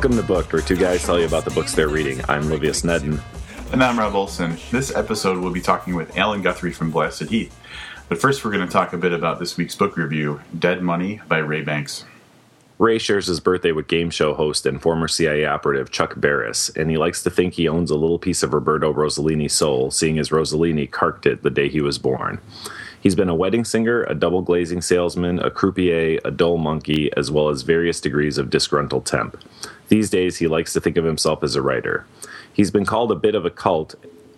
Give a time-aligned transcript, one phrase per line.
[0.00, 2.22] Welcome to Booked, where two guys tell you about the books they're reading.
[2.26, 3.20] I'm Livius Nedden.
[3.70, 4.56] And I'm Rob Olson.
[4.70, 7.54] This episode we'll be talking with Allan Guthrie from Blasted Heath.
[8.08, 11.20] But first, we're going to talk a bit about this week's book review Dead Money
[11.28, 12.06] by Ray Banks.
[12.78, 16.88] Ray shares his birthday with game show host and former CIA operative Chuck Barris, and
[16.88, 20.30] he likes to think he owns a little piece of Roberto Rossellini's soul, seeing as
[20.30, 22.40] Rossellini carked it the day he was born.
[23.02, 27.30] He's been a wedding singer, a double glazing salesman, a croupier, a dull monkey, as
[27.30, 29.36] well as various degrees of disgruntled temp.
[29.90, 32.06] These days, he likes to think of himself as a writer.
[32.52, 33.96] He's been called a bit of a cult.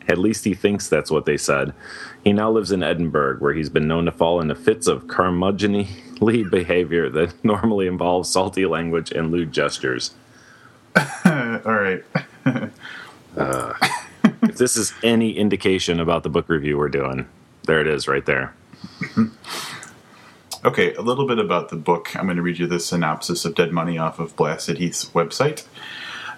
[0.08, 1.74] At least he thinks that's what they said.
[2.24, 6.50] He now lives in Edinburgh, where he's been known to fall into fits of curmudgeonly
[6.50, 10.14] behavior that normally involves salty language and lewd gestures.
[10.96, 12.02] All right.
[13.36, 13.74] uh,
[14.42, 17.28] if this is any indication about the book review we're doing,
[17.66, 18.54] there it is right there.
[20.64, 22.14] Okay, a little bit about the book.
[22.14, 25.66] I'm going to read you the synopsis of Dead Money off of Blasted Heath's website.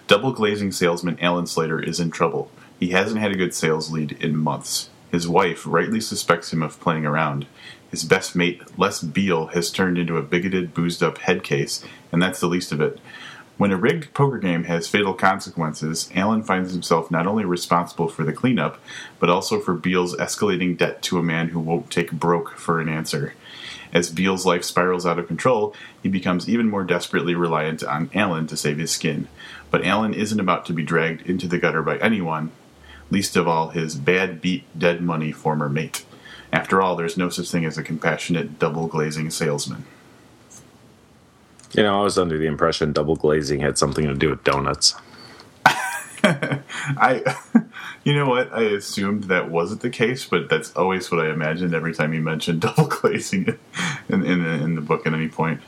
[0.06, 2.50] Double glazing salesman Alan Slater is in trouble.
[2.80, 4.90] He hasn't had a good sales lead in months.
[5.10, 7.46] His wife rightly suspects him of playing around.
[7.90, 12.20] His best mate, Les Beale, has turned into a bigoted, boozed up head case, and
[12.20, 12.98] that's the least of it.
[13.56, 18.24] When a rigged poker game has fatal consequences, Alan finds himself not only responsible for
[18.24, 18.80] the cleanup,
[19.20, 22.88] but also for Beale's escalating debt to a man who won't take broke for an
[22.88, 23.34] answer.
[23.94, 28.48] As Beale's life spirals out of control, he becomes even more desperately reliant on Alan
[28.48, 29.28] to save his skin.
[29.70, 32.50] But Alan isn't about to be dragged into the gutter by anyone,
[33.10, 36.04] least of all his bad beat dead money former mate.
[36.52, 39.84] After all, there's no such thing as a compassionate double glazing salesman.
[41.72, 44.94] You know, I was under the impression double glazing had something to do with donuts.
[46.96, 47.36] I,
[48.04, 48.52] you know what?
[48.52, 52.20] I assumed that wasn't the case, but that's always what I imagined every time you
[52.20, 53.58] mentioned double glazing
[54.08, 55.60] in in, in the book at any point.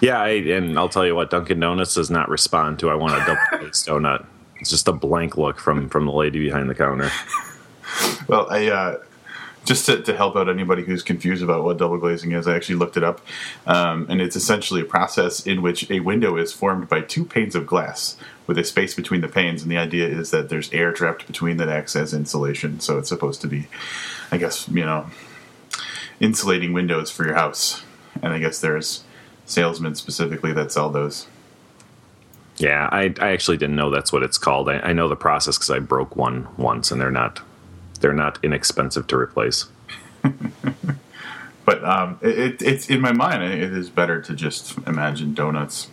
[0.00, 3.14] Yeah, I, and I'll tell you what, Dunkin' Donuts does not respond to "I want
[3.14, 4.26] a double glazed donut."
[4.60, 7.10] It's just a blank look from from the lady behind the counter.
[8.28, 8.98] well, I uh,
[9.64, 12.76] just to, to, help out anybody who's confused about what double glazing is, I actually
[12.76, 13.20] looked it up,
[13.66, 17.54] um, and it's essentially a process in which a window is formed by two panes
[17.54, 18.16] of glass
[18.46, 21.56] with a space between the panes, and the idea is that there's air trapped between
[21.56, 22.78] that acts as insulation.
[22.80, 23.66] So it's supposed to be,
[24.30, 25.06] I guess, you know,
[26.20, 27.82] insulating windows for your house.
[28.22, 29.04] And I guess there's
[29.46, 31.26] salesmen specifically that sell those.
[32.56, 34.68] Yeah, I, I actually didn't know that's what it's called.
[34.68, 37.40] I, I know the process because I broke one once, and they're not
[38.04, 39.64] they're not inexpensive to replace.
[41.64, 43.42] but um, it, it's in my mind.
[43.42, 45.88] It is better to just imagine donuts.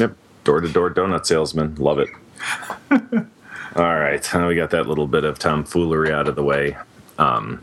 [0.00, 1.76] Yep, door to door donut salesman.
[1.76, 2.08] Love it.
[3.76, 6.76] All right, now we got that little bit of tomfoolery out of the way.
[7.18, 7.62] Um,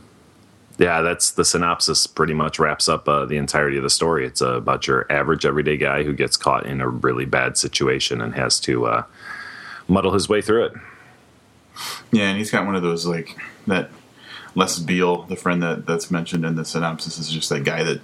[0.77, 2.07] yeah, that's the synopsis.
[2.07, 4.25] Pretty much wraps up uh, the entirety of the story.
[4.25, 8.21] It's uh, about your average everyday guy who gets caught in a really bad situation
[8.21, 9.03] and has to uh,
[9.89, 10.73] muddle his way through it.
[12.11, 13.37] Yeah, and he's got one of those like
[13.67, 13.89] that
[14.55, 18.01] Les Beale, the friend that that's mentioned in the synopsis, is just that guy that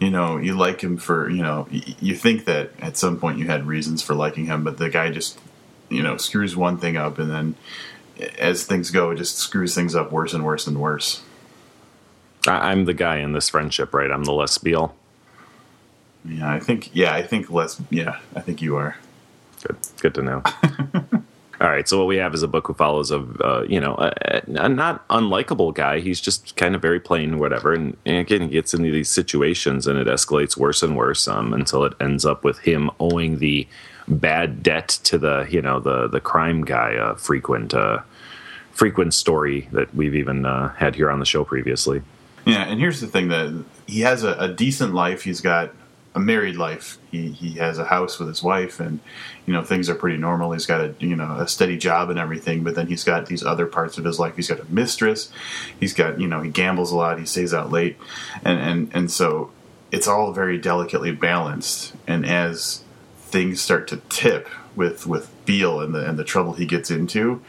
[0.00, 3.46] you know you like him for you know you think that at some point you
[3.46, 5.38] had reasons for liking him, but the guy just
[5.88, 7.54] you know screws one thing up, and then
[8.38, 11.22] as things go, it just screws things up worse and worse and worse.
[12.46, 14.10] I'm the guy in this friendship, right?
[14.10, 14.94] I'm the Les Beale.
[16.24, 16.90] Yeah, I think.
[16.94, 17.80] Yeah, I think Les.
[17.90, 18.96] Yeah, I think you are.
[19.62, 19.76] Good.
[20.00, 20.42] Good to know.
[21.60, 23.94] All right, so what we have is a book who follows a uh, you know
[23.96, 26.00] a, a, not unlikable guy.
[26.00, 27.74] He's just kind of very plain, whatever.
[27.74, 31.52] And, and, again, he gets into these situations, and it escalates worse and worse um,
[31.52, 33.68] until it ends up with him owing the
[34.08, 36.92] bad debt to the you know the the crime guy.
[36.92, 38.00] A frequent uh,
[38.72, 42.00] frequent story that we've even uh, had here on the show previously.
[42.46, 45.24] Yeah, and here's the thing that he has a, a decent life.
[45.24, 45.74] He's got
[46.14, 46.98] a married life.
[47.10, 49.00] He he has a house with his wife, and
[49.46, 50.52] you know things are pretty normal.
[50.52, 53.44] He's got a you know a steady job and everything, but then he's got these
[53.44, 54.36] other parts of his life.
[54.36, 55.30] He's got a mistress.
[55.78, 57.18] He's got you know he gambles a lot.
[57.18, 57.96] He stays out late,
[58.44, 59.52] and and and so
[59.92, 61.94] it's all very delicately balanced.
[62.06, 62.82] And as
[63.18, 67.40] things start to tip with with Beale and the and the trouble he gets into,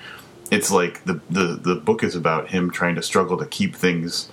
[0.51, 4.29] it's like the the the book is about him trying to struggle to keep things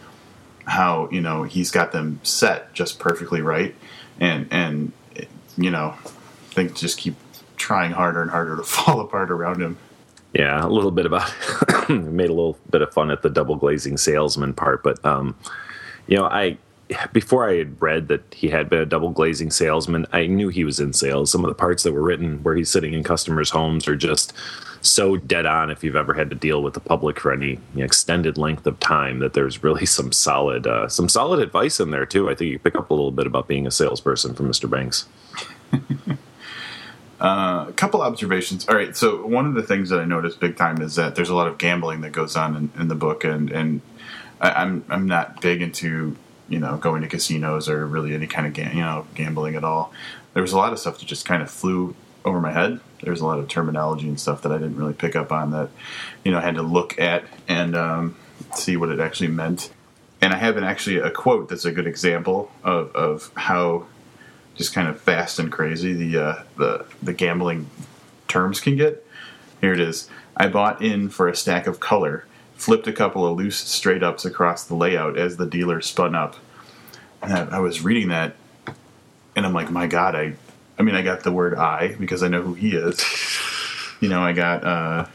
[0.66, 3.74] how you know he's got them set just perfectly right
[4.20, 4.92] and and
[5.56, 5.94] you know
[6.50, 7.14] things just keep
[7.56, 9.76] trying harder and harder to fall apart around him.
[10.34, 11.32] Yeah, a little bit about
[11.88, 15.34] made a little bit of fun at the double glazing salesman part, but um,
[16.06, 16.58] you know, I
[17.12, 20.64] before I had read that he had been a double glazing salesman, I knew he
[20.64, 21.30] was in sales.
[21.30, 24.32] Some of the parts that were written where he's sitting in customers' homes are just
[24.80, 28.38] so dead on if you've ever had to deal with the public for any extended
[28.38, 32.28] length of time that there's really some solid uh, some solid advice in there too.
[32.28, 34.68] I think you pick up a little bit about being a salesperson from Mr.
[34.68, 35.06] Banks.
[37.20, 38.68] Uh, a couple observations.
[38.68, 41.30] All right, so one of the things that I noticed big time is that there's
[41.30, 43.80] a lot of gambling that goes on in, in the book, and and
[44.40, 46.16] I, I'm I'm not big into
[46.48, 49.64] you know going to casinos or really any kind of ga- you know gambling at
[49.64, 49.92] all.
[50.34, 52.78] There was a lot of stuff that just kind of flew over my head.
[53.02, 55.70] There's a lot of terminology and stuff that I didn't really pick up on that
[56.24, 58.16] you know I had to look at and um,
[58.54, 59.72] see what it actually meant.
[60.20, 63.86] And I have an actually a quote that's a good example of of how
[64.56, 67.70] just kind of fast and crazy the uh, the the gambling
[68.26, 69.04] terms can get.
[69.60, 70.08] Here it is.
[70.36, 72.24] I bought in for a stack of color,
[72.54, 76.36] flipped a couple of loose straight ups across the layout as the dealer spun up.
[77.22, 78.36] And I, I was reading that,
[79.34, 80.34] and I'm like, my God, I,
[80.78, 83.04] I mean, I got the word I because I know who he is.
[84.00, 85.06] You know, I got uh,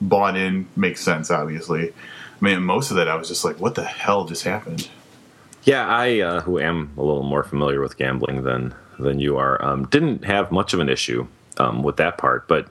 [0.00, 1.90] bought in makes sense, obviously.
[1.90, 4.90] I mean, most of that, I was just like, what the hell just happened?
[5.62, 9.64] Yeah, I, uh, who am a little more familiar with gambling than than you are,
[9.64, 11.26] um, didn't have much of an issue
[11.58, 12.48] um, with that part.
[12.48, 12.68] But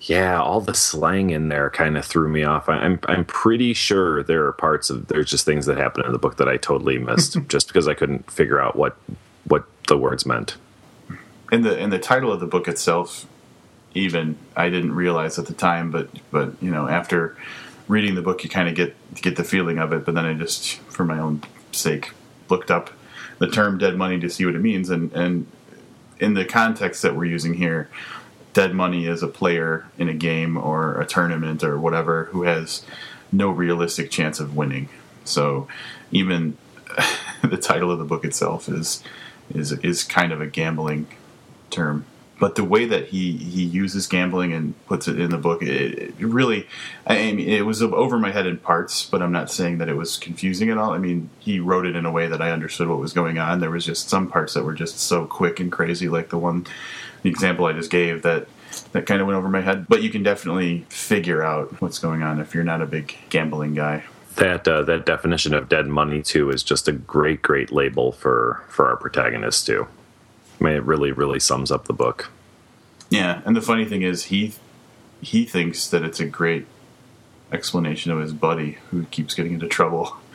[0.00, 2.68] yeah, all the slang in there kind of threw me off.
[2.68, 6.12] I, I'm I'm pretty sure there are parts of there's just things that happen in
[6.12, 8.96] the book that I totally missed just because I couldn't figure out what
[9.44, 10.56] what the words meant.
[11.50, 13.26] In the in the title of the book itself
[13.94, 17.36] even i didn't realize at the time but but you know after
[17.86, 20.34] reading the book you kind of get get the feeling of it but then i
[20.34, 21.42] just for my own
[21.72, 22.10] sake
[22.48, 22.90] looked up
[23.38, 25.46] the term dead money to see what it means and and
[26.18, 27.88] in the context that we're using here
[28.52, 32.84] dead money is a player in a game or a tournament or whatever who has
[33.30, 34.88] no realistic chance of winning.
[35.24, 35.68] So
[36.10, 36.56] even
[37.42, 39.02] the title of the book itself is
[39.54, 41.06] is is kind of a gambling
[41.70, 42.04] term.
[42.40, 45.98] But the way that he, he uses gambling and puts it in the book, it,
[45.98, 46.68] it really,
[47.04, 49.96] I mean, it was over my head in parts, but I'm not saying that it
[49.96, 50.92] was confusing at all.
[50.92, 53.58] I mean, he wrote it in a way that I understood what was going on.
[53.58, 56.66] There was just some parts that were just so quick and crazy, like the one,
[57.22, 58.46] the example I just gave that
[58.92, 59.86] that kind of went over my head.
[59.88, 63.74] But you can definitely figure out what's going on if you're not a big gambling
[63.74, 64.04] guy.
[64.36, 68.62] That uh, that definition of dead money too is just a great great label for
[68.68, 69.88] for our protagonist too.
[70.60, 72.30] I mean, it really really sums up the book.
[73.10, 74.54] Yeah, and the funny thing is, he
[75.20, 76.66] he thinks that it's a great
[77.50, 80.16] explanation of his buddy who keeps getting into trouble.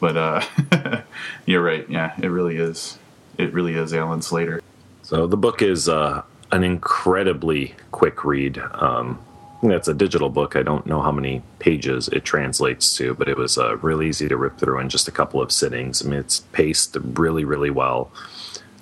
[0.00, 1.02] But uh,
[1.46, 1.84] you're right.
[1.90, 2.98] Yeah, it really is.
[3.36, 4.62] It really is Alan Slater.
[5.02, 6.22] So the book is uh,
[6.52, 8.56] an incredibly quick read.
[8.72, 9.22] Um,
[9.62, 10.56] it's a digital book.
[10.56, 14.26] I don't know how many pages it translates to, but it was uh, really easy
[14.28, 16.04] to rip through in just a couple of sittings.
[16.04, 18.10] I mean, it's paced really, really well.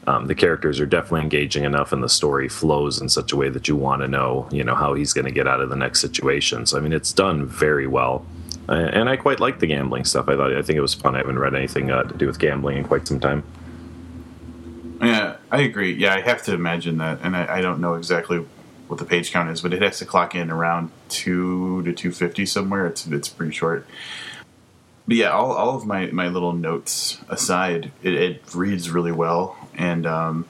[0.08, 3.50] Um, the characters are definitely engaging enough, and the story flows in such a way
[3.50, 5.76] that you want to know, you know, how he's going to get out of the
[5.76, 6.64] next situation.
[6.64, 8.24] So, I mean, it's done very well,
[8.68, 10.26] and I quite like the gambling stuff.
[10.28, 11.14] I thought, I think it was fun.
[11.14, 13.42] I haven't read anything uh, to do with gambling in quite some time.
[15.02, 15.92] Yeah, I agree.
[15.92, 18.46] Yeah, I have to imagine that, and I, I don't know exactly
[18.86, 22.12] what the page count is, but it has to clock in around two to two
[22.12, 22.86] fifty somewhere.
[22.86, 23.86] It's it's pretty short.
[25.06, 29.56] But yeah, all, all of my, my little notes aside, it, it reads really well.
[29.78, 30.46] And um,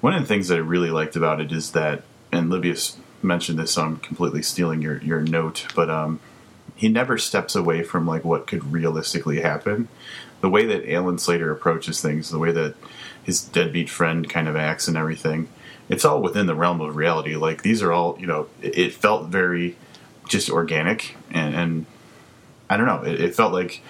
[0.00, 3.58] one of the things that I really liked about it is that, and Livius mentioned
[3.58, 6.20] this, so I'm completely stealing your, your note, but um,
[6.74, 9.88] he never steps away from like what could realistically happen.
[10.40, 12.74] The way that Alan Slater approaches things, the way that
[13.22, 15.48] his deadbeat friend kind of acts and everything,
[15.88, 17.36] it's all within the realm of reality.
[17.36, 19.76] Like these are all, you know, it, it felt very
[20.28, 21.86] just organic and, and
[22.68, 23.02] I don't know.
[23.02, 23.82] It, it, felt like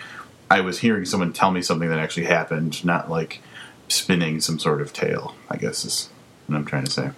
[0.51, 3.41] I was hearing someone tell me something that actually happened, not like
[3.89, 5.35] spinning some sort of tale.
[5.51, 6.09] I guess is
[6.47, 7.11] what I'm trying to say.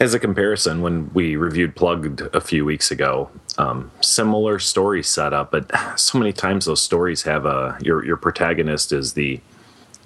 [0.00, 5.50] As a comparison, when we reviewed Plugged a few weeks ago, um, similar story setup,
[5.50, 9.40] but so many times those stories have a your your protagonist is the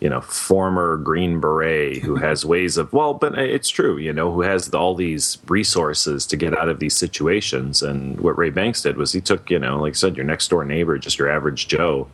[0.00, 4.32] you know former green beret who has ways of well but it's true you know
[4.32, 8.82] who has all these resources to get out of these situations and what ray banks
[8.82, 11.30] did was he took you know like i said your next door neighbor just your
[11.30, 12.06] average joe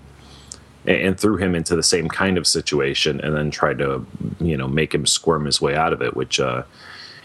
[0.91, 4.07] and, threw him into the same kind of situation and then tried to
[4.41, 6.63] you know make him squirm his way out of it which uh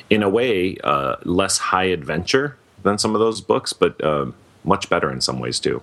[0.10, 4.26] in a way uh less high adventure than some of those books but uh,
[4.64, 5.82] much better in some ways too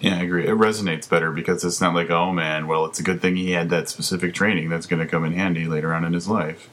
[0.00, 0.46] yeah, I agree.
[0.46, 3.52] It resonates better because it's not like, oh man, well, it's a good thing he
[3.52, 6.68] had that specific training that's going to come in handy later on in his life.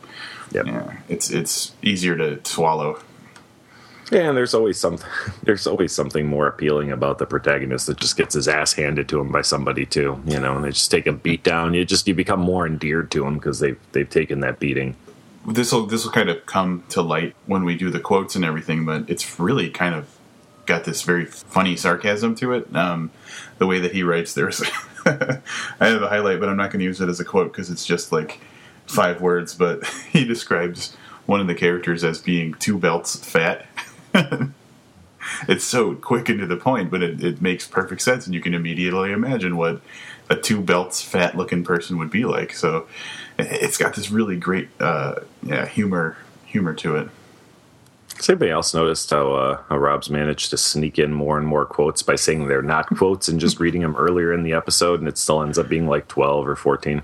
[0.51, 0.65] Yep.
[0.65, 2.99] Yeah, it's it's easier to swallow.
[4.11, 4.99] Yeah, and there's always some
[5.43, 9.19] there's always something more appealing about the protagonist that just gets his ass handed to
[9.19, 10.21] him by somebody too.
[10.25, 11.73] You know, and they just take a beat down.
[11.73, 14.95] You just you become more endeared to him because they've they've taken that beating.
[15.47, 18.43] This will this will kind of come to light when we do the quotes and
[18.43, 20.07] everything, but it's really kind of
[20.65, 22.75] got this very funny sarcasm to it.
[22.75, 23.11] Um,
[23.57, 24.61] the way that he writes, there's
[25.05, 25.41] I
[25.79, 27.85] have a highlight, but I'm not going to use it as a quote because it's
[27.85, 28.39] just like
[28.87, 29.55] five words.
[29.55, 33.65] But he describes one of the characters as being two belts fat.
[35.47, 38.41] it's so quick and to the point, but it, it makes perfect sense, and you
[38.41, 39.81] can immediately imagine what
[40.29, 42.53] a two belts fat looking person would be like.
[42.53, 42.87] So
[43.37, 47.09] it's got this really great uh, yeah humor humor to it.
[48.15, 51.65] Has anybody else noticed how, uh, how Rob's managed to sneak in more and more
[51.65, 55.09] quotes by saying they're not quotes and just reading them earlier in the episode, and
[55.09, 57.01] it still ends up being like twelve or fourteen?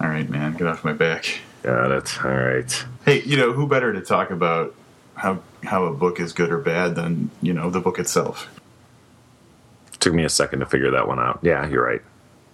[0.00, 1.40] All right, man, get off my back.
[1.62, 2.24] Got it.
[2.24, 2.84] All right.
[3.04, 4.74] Hey, you know who better to talk about
[5.14, 8.48] how how a book is good or bad than you know the book itself?
[10.00, 11.38] Took me a second to figure that one out.
[11.42, 12.02] Yeah, you're right.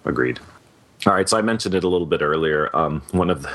[0.05, 0.39] Agreed.
[1.07, 2.75] All right, so I mentioned it a little bit earlier.
[2.77, 3.53] Um, one of the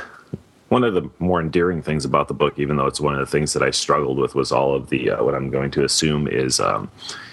[0.70, 3.28] one of the more endearing things about the book, even though it's one of the
[3.28, 6.28] things that I struggled with, was all of the uh, what I'm going to assume
[6.28, 6.90] is um,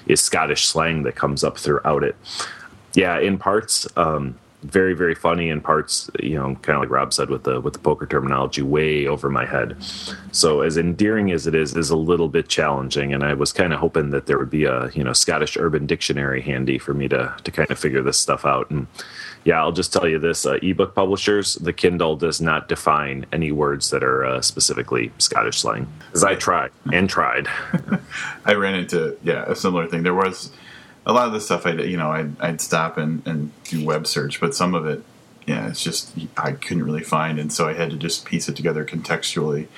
[0.07, 2.17] is Scottish slang that comes up throughout it.
[2.95, 7.13] Yeah, in parts, um, very very funny in parts you know kind of like rob
[7.13, 9.77] said with the with the poker terminology way over my head.
[10.33, 13.73] So as endearing as it is is a little bit challenging and i was kind
[13.73, 17.09] of hoping that there would be a you know scottish urban dictionary handy for me
[17.09, 18.71] to to kind of figure this stuff out.
[18.71, 18.87] And
[19.45, 23.51] yeah i'll just tell you this uh, ebook publishers the kindle does not define any
[23.51, 25.87] words that are uh, specifically scottish slang.
[25.99, 27.49] Because i tried and tried.
[28.45, 30.03] I ran into yeah a similar thing.
[30.03, 30.51] There was
[31.07, 34.07] a lot of the stuff I you know I'd, I'd stop and, and do web
[34.07, 35.03] search, but some of it,
[35.47, 38.57] yeah, it's just I couldn't really find, and so I had to just piece it
[38.57, 39.69] together contextually.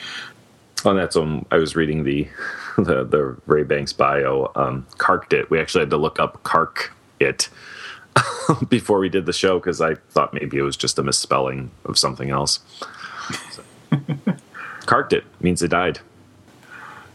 [0.85, 2.29] On that, so I was reading the
[2.77, 5.51] the, the Ray Banks bio, um, carked it.
[5.51, 7.49] We actually had to look up cark it
[8.69, 11.99] before we did the show because I thought maybe it was just a misspelling of
[11.99, 12.61] something else.
[13.53, 13.63] So.
[14.87, 16.01] carked it means it died.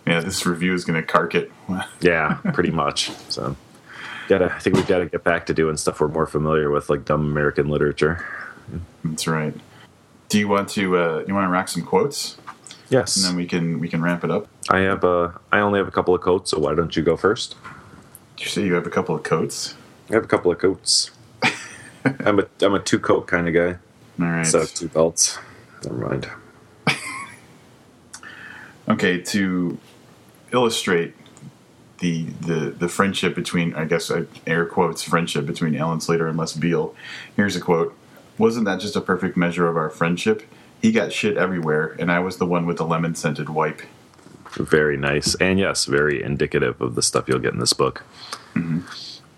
[0.05, 1.51] Yeah, this review is going to cark it.
[2.01, 3.09] yeah, pretty much.
[3.29, 3.55] So
[4.27, 6.89] gotta I think we've got to get back to doing stuff we're more familiar with,
[6.89, 8.25] like dumb American literature.
[9.03, 9.53] That's right.
[10.29, 12.37] Do you want to uh, you want to rack some quotes?
[12.89, 13.17] Yes.
[13.17, 14.47] And then we can we can ramp it up.
[14.69, 17.17] I have uh I only have a couple of coats, so why don't you go
[17.17, 17.55] first?
[18.37, 19.75] Did you say you have a couple of coats?
[20.09, 21.11] I have a couple of coats.
[22.05, 23.79] I'm a I'm a two coat kind of guy.
[24.23, 24.45] All right.
[24.45, 25.37] So two belts.
[25.83, 26.29] Never mind.
[28.89, 29.77] okay, to
[30.51, 31.13] illustrate
[31.99, 34.11] the the the friendship between I guess
[34.45, 36.95] air quotes friendship between Alan Slater and Les Beale.
[37.35, 37.95] Here's a quote:
[38.37, 40.43] "Wasn't that just a perfect measure of our friendship?
[40.81, 43.81] He got shit everywhere, and I was the one with the lemon scented wipe."
[44.53, 48.03] Very nice, and yes, very indicative of the stuff you'll get in this book.
[48.55, 48.79] Mm-hmm.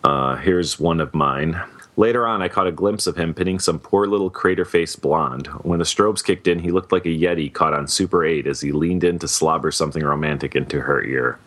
[0.03, 1.61] Uh, here's one of mine.
[1.97, 5.47] Later on, I caught a glimpse of him pinning some poor little crater faced blonde.
[5.63, 8.61] When the strobes kicked in, he looked like a Yeti caught on Super 8 as
[8.61, 11.39] he leaned in to slobber something romantic into her ear.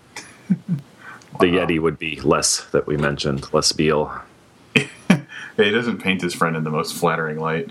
[1.41, 4.23] the Yeti would be Les that we mentioned, Les Beale.
[4.75, 7.71] he doesn't paint his friend in the most flattering light.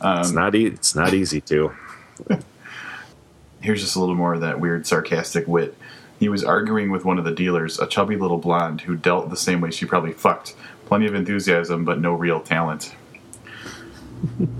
[0.00, 1.72] Um, it's not e- it's not easy to.
[3.60, 5.76] here's just a little more of that weird sarcastic wit.
[6.18, 9.36] He was arguing with one of the dealers, a chubby little blonde who dealt the
[9.36, 10.54] same way she probably fucked.
[10.86, 12.94] Plenty of enthusiasm, but no real talent.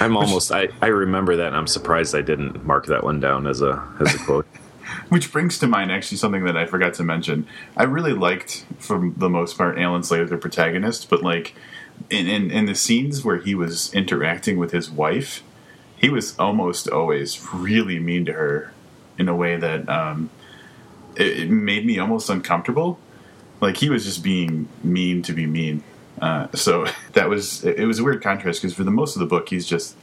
[0.00, 3.46] I'm almost I, I remember that and I'm surprised I didn't mark that one down
[3.46, 4.46] as a as a quote.
[5.10, 7.46] Which brings to mind actually something that I forgot to mention.
[7.76, 11.54] I really liked, for the most part, Alan Slater, the protagonist, but like
[12.08, 15.42] in, in, in the scenes where he was interacting with his wife,
[15.96, 18.72] he was almost always really mean to her
[19.18, 20.30] in a way that um,
[21.16, 22.98] it, it, made me almost uncomfortable.
[23.60, 25.82] Like he was just being mean to be mean.
[26.20, 29.26] Uh, so that was it was a weird contrast because for the most of the
[29.26, 29.94] book he's just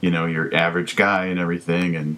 [0.00, 2.16] you know your average guy and everything and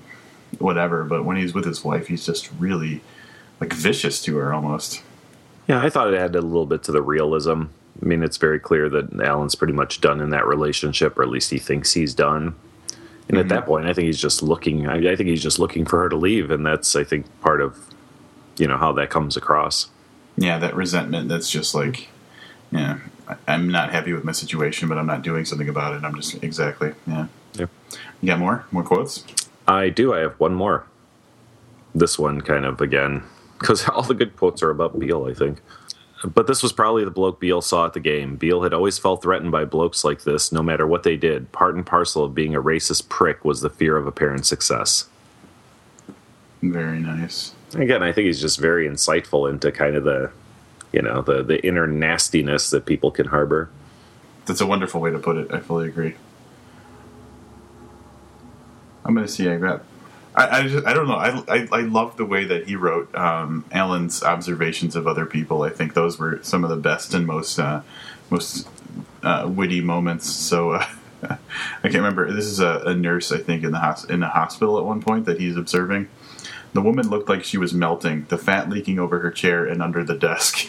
[0.59, 1.05] whatever.
[1.05, 3.03] But when he's with his wife, he's just really
[3.61, 5.03] like vicious to her almost.
[5.69, 7.65] Yeah, I thought it added a little bit to the realism.
[8.01, 11.29] I mean, it's very clear that Alan's pretty much done in that relationship, or at
[11.29, 12.55] least he thinks he's done.
[13.29, 13.39] And mm-hmm.
[13.39, 14.87] at that point, I think he's just looking.
[14.87, 17.61] I, I think he's just looking for her to leave, and that's I think part
[17.61, 17.79] of
[18.59, 19.89] you know how that comes across.
[20.37, 21.29] Yeah, that resentment.
[21.29, 22.09] That's just like,
[22.71, 22.99] yeah,
[23.49, 26.05] I'm not happy with my situation, but I'm not doing something about it.
[26.05, 27.27] I'm just exactly, yeah.
[27.55, 27.67] Yeah.
[28.21, 28.67] You got more?
[28.71, 29.25] More quotes?
[29.69, 30.15] I do.
[30.15, 30.87] I have one more.
[31.95, 33.23] This one kind of again
[33.59, 35.61] because all the good quotes are about Beale, I think.
[36.25, 38.37] But this was probably the bloke Beale saw at the game.
[38.37, 41.53] Beale had always felt threatened by blokes like this, no matter what they did.
[41.53, 45.09] Part and parcel of being a racist prick was the fear of apparent success.
[46.63, 47.55] Very nice.
[47.75, 50.31] Again, I think he's just very insightful into kind of the,
[50.93, 53.69] you know, the the inner nastiness that people can harbor.
[54.47, 55.53] That's a wonderful way to put it.
[55.53, 56.15] I fully agree.
[59.07, 59.49] I'm going to see.
[59.49, 59.83] I got.
[60.35, 61.15] I, I, just, I don't know.
[61.15, 65.63] I, I, I love the way that he wrote um, Alan's observations of other people.
[65.63, 67.81] I think those were some of the best and most uh,
[68.29, 68.69] most
[69.23, 70.29] uh, witty moments.
[70.29, 70.87] So uh,
[71.23, 71.37] I
[71.83, 72.31] can't remember.
[72.31, 75.01] This is a, a nurse, I think, in the hos- in a hospital at one
[75.01, 76.09] point that he's observing.
[76.75, 80.05] The woman looked like she was melting, the fat leaking over her chair and under
[80.05, 80.69] the desk.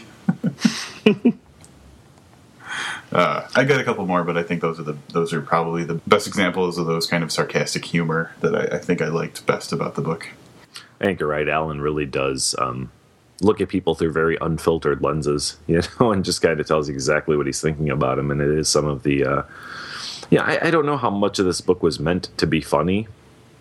[3.12, 5.84] uh, I got a couple more, but I think those are the those are probably
[5.84, 9.46] the best examples of those kind of sarcastic humor that I, I think I liked
[9.46, 10.28] best about the book.
[11.00, 11.48] I think you're right.
[11.48, 12.92] Alan really does um,
[13.42, 17.38] look at people through very unfiltered lenses, you know, and just kind of tells exactly
[17.38, 18.32] what he's thinking about them.
[18.32, 19.44] And it is some of the, uh,
[20.30, 23.08] yeah, I, I don't know how much of this book was meant to be funny.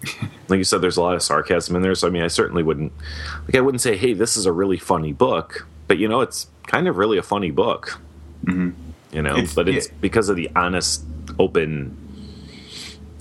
[0.48, 1.94] like you said, there's a lot of sarcasm in there.
[1.94, 2.92] So I mean, I certainly wouldn't,
[3.46, 6.48] like, I wouldn't say, hey, this is a really funny book, but you know, it's
[6.66, 8.00] kind of really a funny book.
[8.44, 8.85] Mm-hmm.
[9.16, 9.94] You know, It's- but it's yeah.
[10.02, 11.02] because of the honest,
[11.38, 11.96] open,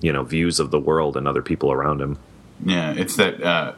[0.02, 2.18] you know, views of the world and other people around him.
[2.66, 3.74] Yeah, it's that uh,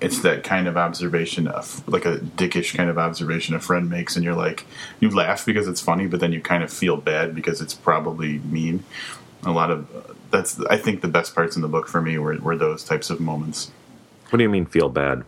[0.00, 4.14] it's that kind of observation of like a dickish kind of observation a friend makes,
[4.14, 4.64] and you're like
[5.00, 8.38] you laugh because it's funny, but then you kind of feel bad because it's probably
[8.38, 8.84] mean.
[9.44, 9.88] A lot of
[10.30, 13.10] that's I think the best parts in the book for me were, were those types
[13.10, 13.72] of moments.
[14.30, 15.24] What do you mean feel bad?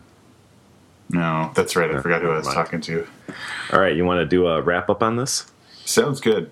[1.09, 1.93] No, that's right.
[1.93, 3.05] I forgot who I was talking to.
[3.73, 5.45] All right, you want to do a wrap up on this?
[5.89, 6.51] Sounds good.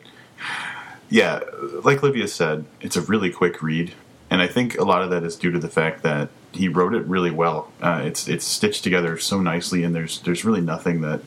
[1.09, 1.41] Yeah,
[1.83, 3.93] like Livia said, it's a really quick read,
[4.31, 6.95] and I think a lot of that is due to the fact that he wrote
[6.95, 7.71] it really well.
[7.79, 11.21] Uh, it's it's stitched together so nicely, and there's there's really nothing that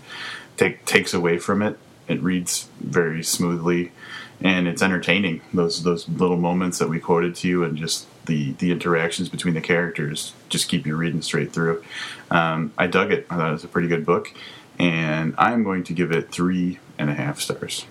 [0.57, 1.79] take, takes away from it.
[2.09, 3.93] It reads very smoothly,
[4.41, 5.43] and it's entertaining.
[5.55, 9.55] Those those little moments that we quoted to you, and just the the interactions between
[9.55, 11.85] the characters, just keep you reading straight through.
[12.29, 13.29] Um, I dug it.
[13.31, 14.35] I thought it was a pretty good book,
[14.81, 17.87] and I'm going to give it three and a half stars.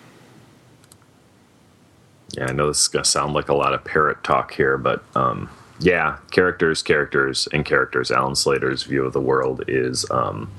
[2.32, 4.78] Yeah, I know this is going to sound like a lot of parrot talk here,
[4.78, 8.12] but um, yeah, characters, characters, and characters.
[8.12, 10.52] Alan Slater's view of the world is um,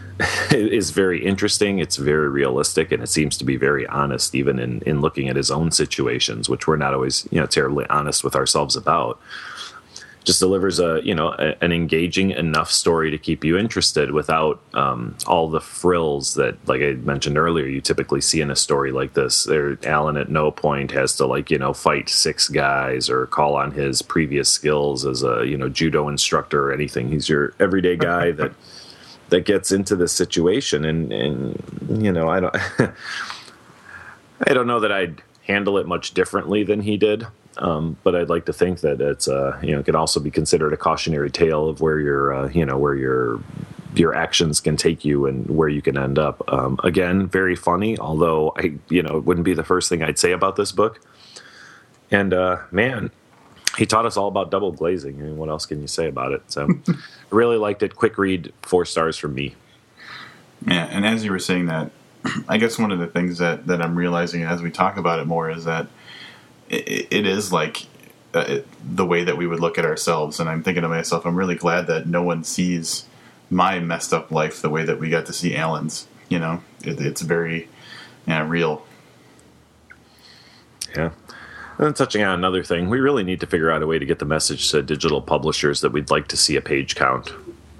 [0.50, 1.78] is very interesting.
[1.78, 5.36] It's very realistic, and it seems to be very honest, even in in looking at
[5.36, 9.20] his own situations, which we're not always you know terribly honest with ourselves about.
[10.24, 14.60] Just delivers a you know a, an engaging enough story to keep you interested without
[14.74, 18.92] um, all the frills that, like I mentioned earlier, you typically see in a story
[18.92, 19.44] like this.
[19.44, 23.56] There, Alan at no point has to like you know fight six guys or call
[23.56, 27.10] on his previous skills as a you know judo instructor or anything.
[27.10, 28.52] He's your everyday guy that
[29.30, 32.56] that gets into this situation, and and you know I don't
[34.46, 37.26] I don't know that I'd handle it much differently than he did.
[37.58, 40.30] Um, but I'd like to think that it's uh, you know it can also be
[40.30, 43.40] considered a cautionary tale of where your uh, you know where your
[43.94, 46.42] your actions can take you and where you can end up.
[46.50, 47.98] Um, again, very funny.
[47.98, 51.00] Although I you know it wouldn't be the first thing I'd say about this book.
[52.10, 53.10] And uh, man,
[53.76, 55.18] he taught us all about double glazing.
[55.20, 56.42] I mean, what else can you say about it?
[56.48, 56.94] So I
[57.30, 57.96] really liked it.
[57.96, 59.54] Quick read, four stars from me.
[60.66, 61.90] Yeah, and as you were saying that,
[62.48, 65.26] I guess one of the things that, that I'm realizing as we talk about it
[65.26, 65.88] more is that
[66.72, 67.86] it, it is like
[68.34, 70.40] uh, it, the way that we would look at ourselves.
[70.40, 73.04] And I'm thinking to myself, I'm really glad that no one sees
[73.50, 76.08] my messed up life the way that we got to see Alan's.
[76.28, 77.68] You know, it, it's very
[78.26, 78.84] yeah, real.
[80.96, 81.10] Yeah.
[81.78, 84.06] And then touching on another thing, we really need to figure out a way to
[84.06, 87.32] get the message to digital publishers that we'd like to see a page count.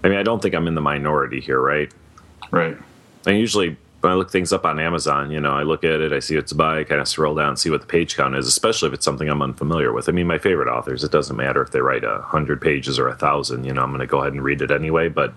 [0.03, 1.93] I mean, I don't think I'm in the minority here, right?
[2.51, 2.77] Right.
[3.27, 6.13] And usually when I look things up on Amazon, you know, I look at it,
[6.13, 8.17] I see what to buy, I kind of scroll down, and see what the page
[8.17, 10.09] count is, especially if it's something I'm unfamiliar with.
[10.09, 13.09] I mean, my favorite authors, it doesn't matter if they write a hundred pages or
[13.09, 15.33] a thousand, you know, I'm going to go ahead and read it anyway, but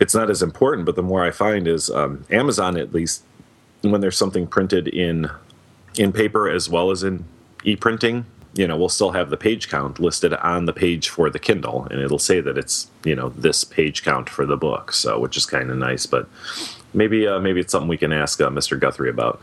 [0.00, 0.86] it's not as important.
[0.86, 3.22] But the more I find is um, Amazon, at least
[3.82, 5.30] when there's something printed in
[5.98, 7.24] in paper as well as in
[7.64, 11.38] e-printing, you know, we'll still have the page count listed on the page for the
[11.38, 15.18] Kindle, and it'll say that it's you know this page count for the book, so
[15.18, 16.06] which is kind of nice.
[16.06, 16.28] But
[16.92, 18.78] maybe uh, maybe it's something we can ask uh, Mr.
[18.78, 19.40] Guthrie about.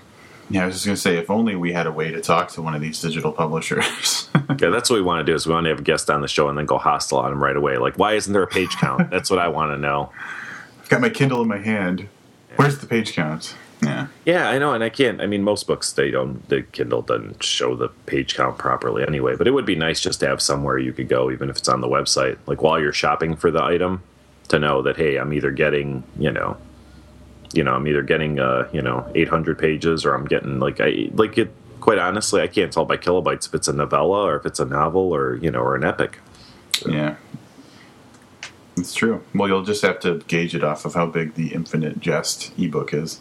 [0.51, 2.49] Yeah, I was just going to say, if only we had a way to talk
[2.53, 4.29] to one of these digital publishers.
[4.59, 5.35] Yeah, that's what we want to do.
[5.35, 7.31] Is we want to have a guest on the show and then go hostile on
[7.31, 7.77] him right away.
[7.77, 9.09] Like, why isn't there a page count?
[9.09, 10.11] That's what I want to know.
[10.81, 12.09] I've got my Kindle in my hand.
[12.57, 13.55] Where's the page count?
[14.25, 14.49] Yeah.
[14.49, 15.21] I know, and I can't.
[15.21, 16.47] I mean, most books they don't.
[16.49, 19.35] The Kindle doesn't show the page count properly anyway.
[19.35, 21.69] But it would be nice just to have somewhere you could go, even if it's
[21.69, 24.03] on the website, like while you're shopping for the item,
[24.49, 26.57] to know that hey, I'm either getting you know,
[27.53, 31.09] you know, I'm either getting uh, you know, 800 pages, or I'm getting like I
[31.13, 31.51] like it.
[31.79, 34.65] Quite honestly, I can't tell by kilobytes if it's a novella or if it's a
[34.65, 36.19] novel or you know or an epic.
[36.85, 37.15] Yeah.
[38.79, 39.23] It's true.
[39.35, 42.93] Well, you'll just have to gauge it off of how big the Infinite Jest ebook
[42.93, 43.19] is.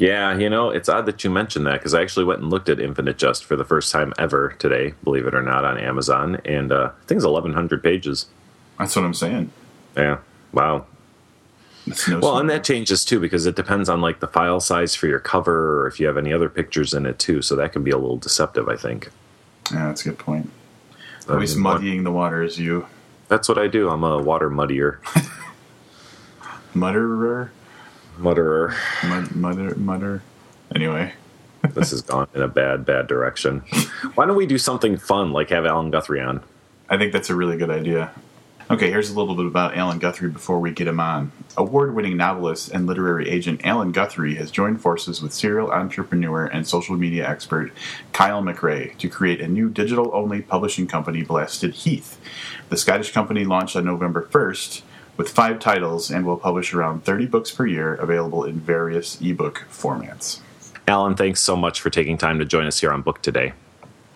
[0.00, 2.70] Yeah, you know, it's odd that you mentioned that because I actually went and looked
[2.70, 6.40] at Infinite Jest for the first time ever today, believe it or not, on Amazon,
[6.46, 8.24] and uh, I think it's 1,100 pages.
[8.78, 9.52] That's what I'm saying.
[9.94, 10.20] Yeah,
[10.54, 10.86] wow.
[12.08, 15.06] No Well, and that changes too because it depends on like the file size for
[15.06, 17.42] your cover or if you have any other pictures in it too.
[17.42, 19.10] So that can be a little deceptive, I think.
[19.70, 20.50] yeah, that's a good point.
[21.28, 22.86] I Always muddying the waters, you
[23.28, 23.90] That's what I do.
[23.90, 24.98] I'm a water muddier,
[26.74, 27.52] mutterer,
[28.20, 28.74] mudderer.
[29.08, 30.22] mud, mutter, mutter.
[30.74, 31.12] Anyway,
[31.74, 33.60] this has gone in a bad, bad direction.
[34.14, 36.42] Why don't we do something fun like have Allan Guthrie on?
[36.88, 38.12] I think that's a really good idea.
[38.70, 41.32] Okay, here's a little bit about Allan Guthrie before we get him on.
[41.56, 46.64] Award winning novelist and literary agent Allan Guthrie has joined forces with serial entrepreneur and
[46.64, 47.72] social media expert
[48.12, 52.20] Kyle McRae to create a new digital only publishing company, Blasted Heath.
[52.68, 54.82] The Scottish company launched on November 1st
[55.20, 59.66] with five titles and will publish around 30 books per year, available in various ebook
[59.70, 60.40] formats.
[60.88, 63.52] Alan, thanks so much for taking time to join us here on Booked today.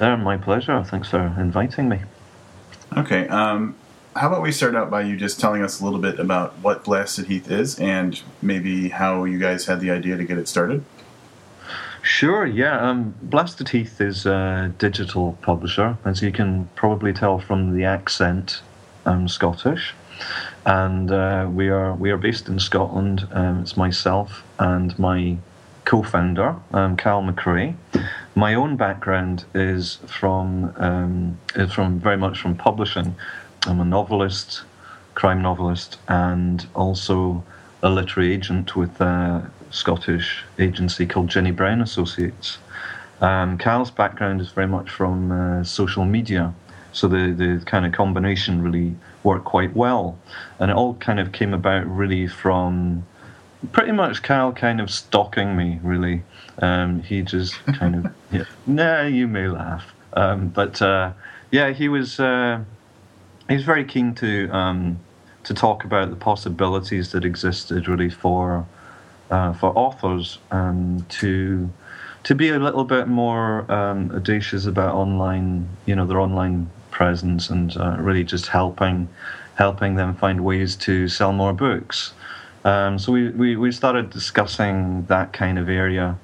[0.00, 0.82] Uh, my pleasure.
[0.82, 2.00] Thanks for inviting me.
[2.96, 3.74] Okay, um,
[4.16, 6.84] how about we start out by you just telling us a little bit about what
[6.84, 10.82] Blasted Heath is and maybe how you guys had the idea to get it started?
[12.00, 12.80] Sure, yeah.
[12.80, 15.98] Um, Blasted Heath is a digital publisher.
[16.02, 18.62] As you can probably tell from the accent,
[19.04, 19.92] I'm Scottish.
[20.66, 23.28] And uh, we are we are based in Scotland.
[23.32, 25.36] Um, it's myself and my
[25.84, 27.74] co-founder, um, Cal McRae.
[28.34, 33.14] My own background is from um, is from very much from publishing.
[33.66, 34.62] I'm a novelist,
[35.14, 37.44] crime novelist, and also
[37.82, 42.58] a literary agent with a Scottish agency called Jenny Brown Associates.
[43.20, 46.54] Um, Cal's background is very much from uh, social media,
[46.92, 50.18] so the, the kind of combination really worked quite well.
[50.58, 53.04] And it all kind of came about really from
[53.72, 56.22] pretty much Cal kind of stalking me, really.
[56.58, 59.92] Um, he just kind of, yeah, nah, you may laugh.
[60.12, 61.12] Um, but uh,
[61.50, 62.62] yeah, he was uh,
[63.48, 65.00] he was very keen to um,
[65.44, 68.66] to talk about the possibilities that existed really for
[69.30, 71.68] uh, for authors um, to
[72.24, 77.52] to be a little bit more um, audacious about online, you know, their online presence
[77.52, 79.08] and uh, really just helping
[79.54, 82.14] helping them find ways to sell more books.
[82.64, 86.18] Um, so we, we, we started discussing that kind of area,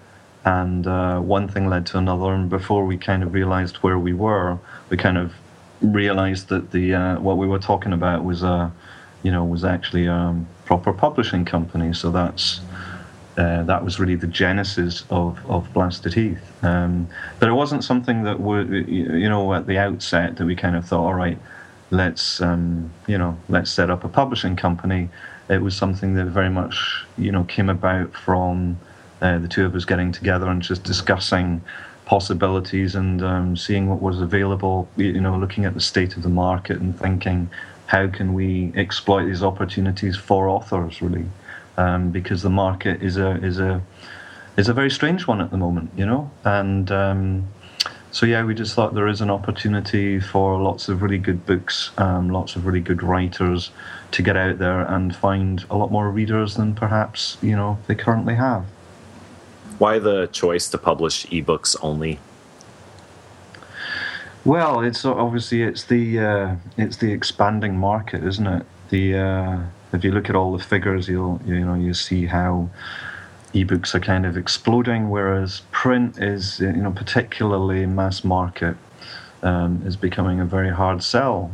[0.44, 2.33] and uh, one thing led to another.
[2.33, 5.33] And before we kind of realized where we were, we kind of
[5.80, 8.72] realized that the uh, what we were talking about was a,
[9.22, 11.92] you know, was actually a proper publishing company.
[11.92, 12.61] So that's
[13.40, 16.44] uh, that was really the genesis of, of Blasted Heath.
[16.62, 20.76] Um, but it wasn't something that we, you know, at the outset that we kind
[20.76, 21.38] of thought, all right,
[21.90, 25.09] let's, um, you know, let's set up a publishing company.
[25.48, 28.79] It was something that very much, you know, came about from
[29.22, 31.62] uh, the two of us getting together and just discussing
[32.05, 36.29] possibilities and um, seeing what was available, you know, looking at the state of the
[36.29, 37.48] market and thinking,
[37.87, 41.24] how can we exploit these opportunities for authors, really?
[41.76, 43.83] Um, because the market is a is a
[44.56, 46.30] is a very strange one at the moment, you know.
[46.44, 47.48] And um,
[48.12, 51.90] so yeah, we just thought there is an opportunity for lots of really good books,
[51.98, 53.70] um, lots of really good writers
[54.11, 57.94] to get out there and find a lot more readers than perhaps you know they
[57.94, 58.64] currently have.
[59.78, 62.18] Why the choice to publish ebooks only?
[64.44, 68.66] Well, it's obviously it's the uh, it's the expanding market, isn't it?
[68.88, 69.59] The uh,
[69.92, 72.70] if you look at all the figures, you'll you know you see how
[73.55, 78.76] ebooks are kind of exploding, whereas print is you know particularly mass market
[79.42, 81.50] um, is becoming a very hard sell.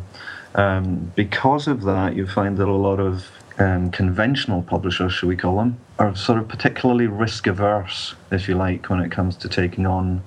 [0.55, 5.37] Um, because of that, you find that a lot of um, conventional publishers, should we
[5.37, 9.49] call them, are sort of particularly risk averse, if you like, when it comes to
[9.49, 10.22] taking on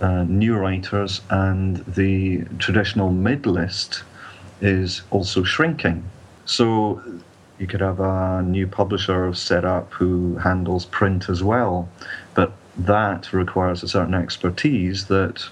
[0.00, 4.02] uh, new writers, and the traditional mid list
[4.60, 6.04] is also shrinking.
[6.44, 7.02] So
[7.60, 11.88] you could have a new publisher set up who handles print as well,
[12.34, 15.44] but that requires a certain expertise that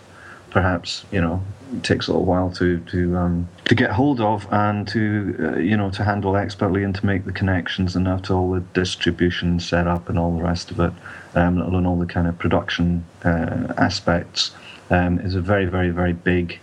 [0.50, 1.42] perhaps you know
[1.82, 5.76] takes a little while to to um, to get hold of and to uh, you
[5.76, 9.86] know to handle expertly and to make the connections and after all the distribution set
[9.86, 10.92] up and all the rest of it,
[11.34, 14.52] um, alone all the kind of production uh, aspects,
[14.88, 16.58] um, is a very very very big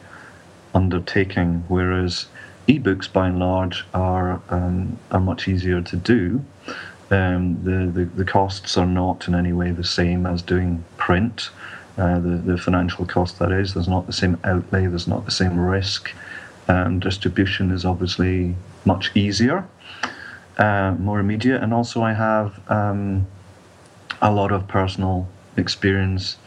[0.74, 1.64] undertaking.
[1.68, 2.26] Whereas
[2.68, 6.44] ebooks, by and large, are um, are much easier to do.
[7.12, 11.50] Um, the, the the costs are not in any way the same as doing print.
[11.98, 15.32] Uh, the the financial cost that is, there's not the same outlay, there's not the
[15.32, 16.12] same risk.
[16.68, 19.68] Um, distribution is obviously much easier,
[20.58, 23.28] uh, more immediate, and also I have um,
[24.22, 26.38] a lot of personal experience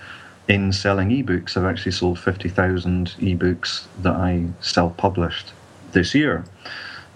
[0.48, 1.56] in selling ebooks.
[1.56, 5.52] I've actually sold 50,000 ebooks that I self published
[5.98, 6.44] this year.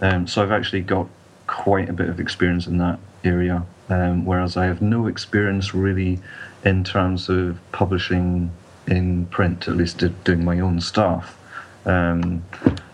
[0.01, 1.07] Um, so I've actually got
[1.47, 6.19] quite a bit of experience in that area, um, whereas I have no experience really
[6.65, 8.51] in terms of publishing
[8.89, 11.39] in print, at least doing my own stuff.
[11.87, 12.45] Um,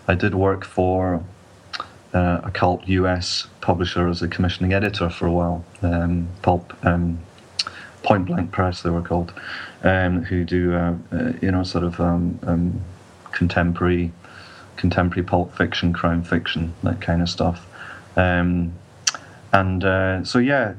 [0.07, 1.23] I did work for
[2.13, 7.19] uh, a cult US publisher as a commissioning editor for a while, um, Pulp um,
[8.03, 9.33] Point Blank Press they were called,
[9.83, 12.81] um, who do uh, uh, you know sort of um, um,
[13.31, 14.11] contemporary
[14.79, 17.67] contemporary pulp fiction, crime fiction, that kind of stuff.
[18.15, 18.73] Um,
[19.51, 20.73] and uh, so yeah,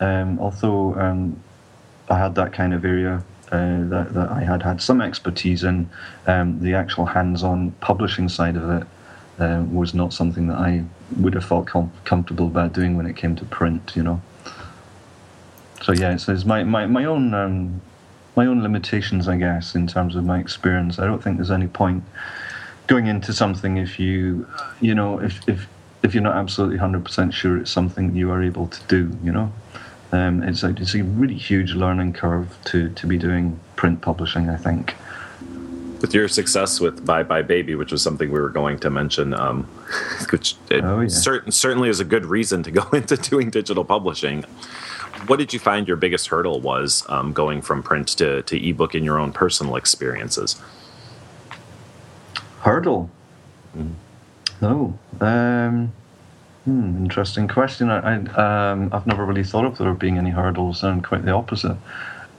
[0.00, 1.36] although
[2.08, 5.88] I had that kind of area uh, that, that, I had had some expertise in.
[6.26, 8.86] Um, the actual hands-on publishing side of it
[9.38, 10.84] uh, was not something that I
[11.16, 13.92] would have felt com- comfortable about doing when it came to print.
[13.94, 14.22] You know.
[15.82, 17.80] So yeah, so it's my my my own um,
[18.34, 20.98] my own limitations, I guess, in terms of my experience.
[20.98, 22.02] I don't think there's any point
[22.86, 24.46] going into something if you
[24.80, 25.66] you know if if
[26.02, 29.16] if you're not absolutely hundred percent sure it's something you are able to do.
[29.22, 29.52] You know.
[30.12, 34.48] Um, it's, a, it's a really huge learning curve to, to be doing print publishing,
[34.48, 34.94] I think.
[36.00, 39.34] With your success with Bye Bye Baby, which was something we were going to mention,
[39.34, 39.64] um,
[40.30, 41.06] which oh, yeah.
[41.06, 44.42] cert- certainly is a good reason to go into doing digital publishing.
[45.26, 48.94] What did you find your biggest hurdle was um, going from print to, to ebook
[48.94, 50.60] in your own personal experiences?
[52.60, 53.10] Hurdle?
[53.76, 53.92] Mm.
[54.60, 54.98] No.
[55.20, 55.92] Um,
[56.66, 57.90] Hmm, interesting question.
[57.90, 61.30] I, I um, I've never really thought of there being any hurdles, and quite the
[61.30, 61.76] opposite.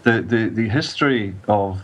[0.04, 1.82] The, the the history of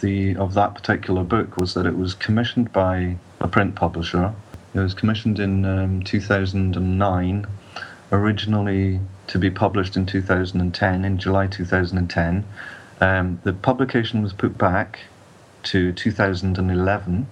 [0.00, 4.34] the of that particular book was that it was commissioned by a print publisher.
[4.74, 7.46] It was commissioned in um, 2009,
[8.12, 12.44] originally to be published in 2010, in July 2010.
[13.00, 15.00] Um, the publication was put back
[15.62, 17.26] to 2011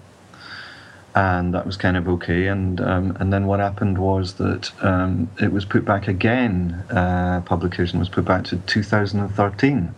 [1.14, 2.46] and that was kind of okay.
[2.46, 6.84] And um, and then what happened was that um, it was put back again.
[6.90, 9.94] Uh, publication was put back to 2013.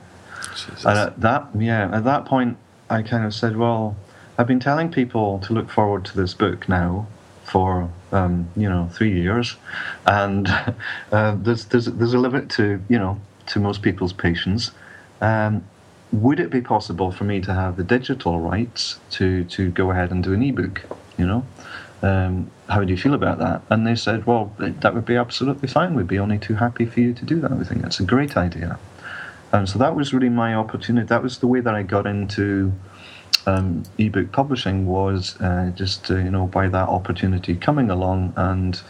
[0.55, 0.85] Jesus.
[0.85, 2.57] And at that, yeah, at that point,
[2.91, 3.97] I kind of said, well,
[4.39, 7.07] I've been telling people to look forward to this book now
[7.45, 9.57] for um, you know three years,
[10.07, 10.49] and
[11.13, 14.73] uh, there's there's there's a limit to you know to most people's patience.
[15.21, 15.65] Um,
[16.13, 20.11] would it be possible for me to have the digital rights to to go ahead
[20.11, 20.83] and do an ebook?
[21.19, 21.47] You know.
[22.03, 23.63] Um, how do you feel about that?
[23.71, 25.95] And they said, well, that would be absolutely fine.
[25.95, 27.53] We'd be only too happy for you to do that.
[27.53, 28.79] We think that's a great idea.
[29.53, 31.07] And so that was really my opportunity.
[31.07, 32.73] That was the way that I got into
[33.47, 38.81] um, ebook publishing was uh, just you know by that opportunity coming along and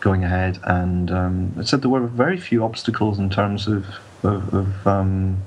[0.00, 0.58] going ahead.
[0.64, 3.86] And um, I said there were very few obstacles in terms of
[4.22, 5.42] of, of um,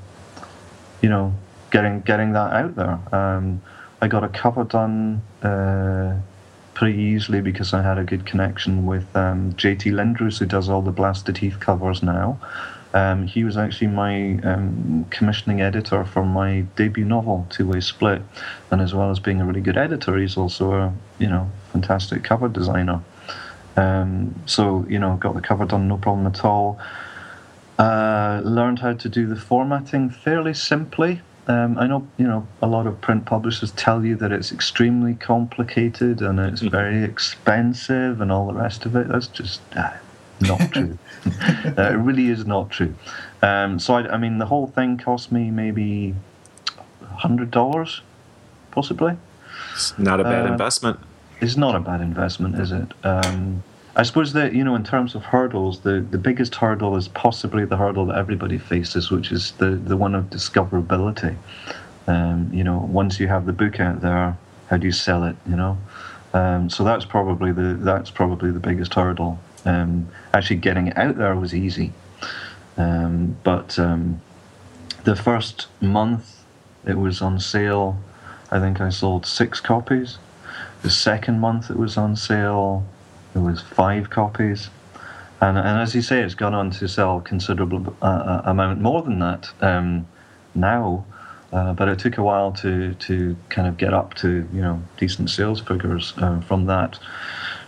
[1.02, 1.34] you know
[1.72, 3.00] getting getting that out there.
[3.12, 3.62] Um,
[4.02, 6.16] I got a cover done uh,
[6.74, 10.82] pretty easily because I had a good connection with um, JT Lindroos, who does all
[10.82, 12.40] the Blasted Heath covers now.
[12.94, 18.22] Um, he was actually my um, commissioning editor for my debut novel, Two Way Split,
[18.72, 22.24] and as well as being a really good editor, he's also a you know fantastic
[22.24, 23.02] cover designer.
[23.78, 26.80] Um, so you know, got the cover done, no problem at all.
[27.78, 31.22] Uh, learned how to do the formatting fairly simply.
[31.50, 35.16] Um, I know you know a lot of print publishers tell you that it's extremely
[35.16, 36.70] complicated and it's mm-hmm.
[36.70, 39.08] very expensive and all the rest of it.
[39.08, 39.92] That's just uh,
[40.42, 40.98] not true.
[41.26, 42.94] uh, it really is not true.
[43.42, 46.14] Um, so I, I, mean, the whole thing cost me maybe
[47.02, 48.02] hundred dollars,
[48.70, 49.18] possibly.
[49.74, 51.00] It's not a bad uh, investment.
[51.42, 52.94] It's not a bad investment, is it?
[53.04, 53.64] Um,
[54.00, 57.66] I suppose that you know, in terms of hurdles, the, the biggest hurdle is possibly
[57.66, 61.36] the hurdle that everybody faces, which is the, the one of discoverability.
[62.08, 64.38] Um, you know, once you have the book out there,
[64.70, 65.36] how do you sell it?
[65.46, 65.78] You know,
[66.34, 69.38] um, so that's probably the that's probably the biggest hurdle.
[69.66, 71.92] Um, actually, getting it out there was easy,
[72.78, 74.22] um, but um,
[75.04, 76.46] the first month
[76.86, 77.98] it was on sale.
[78.50, 80.20] I think I sold six copies.
[80.84, 82.86] The second month it was on sale.
[83.34, 84.70] There was five copies,
[85.42, 89.02] and and as you say, it's gone on to sell considerable uh, uh, amount more
[89.02, 90.08] than that um,
[90.56, 91.06] now.
[91.52, 94.82] Uh, but it took a while to to kind of get up to you know
[94.98, 97.00] decent sales figures uh, from that.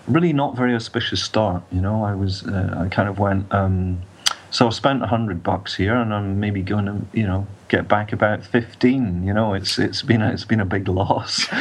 [0.08, 1.64] Really, not very auspicious start.
[1.72, 3.52] You know, I was uh, I kind of went.
[3.54, 4.02] Um,
[4.52, 7.88] so I spent a hundred bucks here, and I'm maybe going to you know get
[7.88, 11.48] back about 15 you know it's it's been a, it's been a big loss.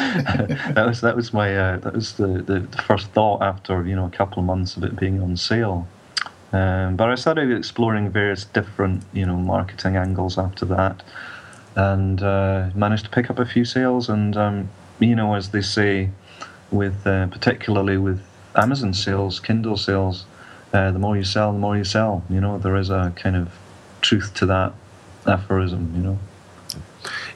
[0.77, 3.94] That was that was my uh, that was the, the, the, first thought after you
[3.94, 5.87] know a couple of months of it being on sale.
[6.53, 11.03] Um, but I started exploring various different you know marketing angles after that
[11.77, 14.68] and uh, managed to pick up a few sales and um,
[14.99, 16.11] you know as they say
[16.73, 18.20] with uh, particularly with
[18.57, 20.27] Amazon sales Kindle sales
[20.73, 22.23] uh, the more you sell, the more you sell.
[22.31, 23.53] You know, there is a kind of
[24.03, 24.73] truth to that
[25.26, 25.92] aphorism.
[25.96, 26.18] You know.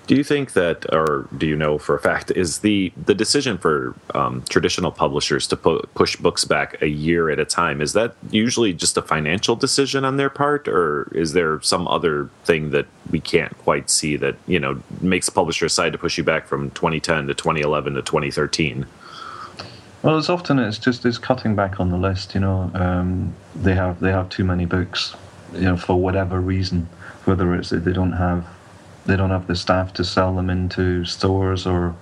[0.07, 3.57] Do you think that, or do you know for a fact, is the the decision
[3.57, 7.95] for um, traditional publishers to pu- push books back a year at a time is
[7.95, 12.71] that usually just a financial decision on their part, or is there some other thing
[12.71, 16.25] that we can't quite see that you know makes a publisher decide to push you
[16.25, 18.85] back from 2010 to 2011 to 2013?
[20.03, 22.35] Well, it's often it's just it's cutting back on the list.
[22.35, 25.15] You know, um, they have they have too many books,
[25.55, 26.91] you know, for whatever reason,
[27.27, 28.47] whether it's that they don't have
[29.07, 31.95] they don't have the staff to sell them into stores or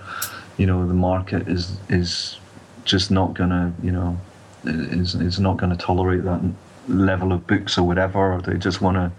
[0.57, 2.39] you know the market is is
[2.85, 4.19] just not gonna you know
[4.65, 6.41] is is not to tolerate that
[6.89, 8.35] level of books or whatever.
[8.35, 9.13] Or they just want to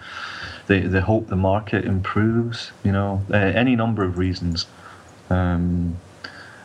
[0.68, 4.66] they, they hope the market improves you know any number of reasons.
[5.30, 5.98] Um,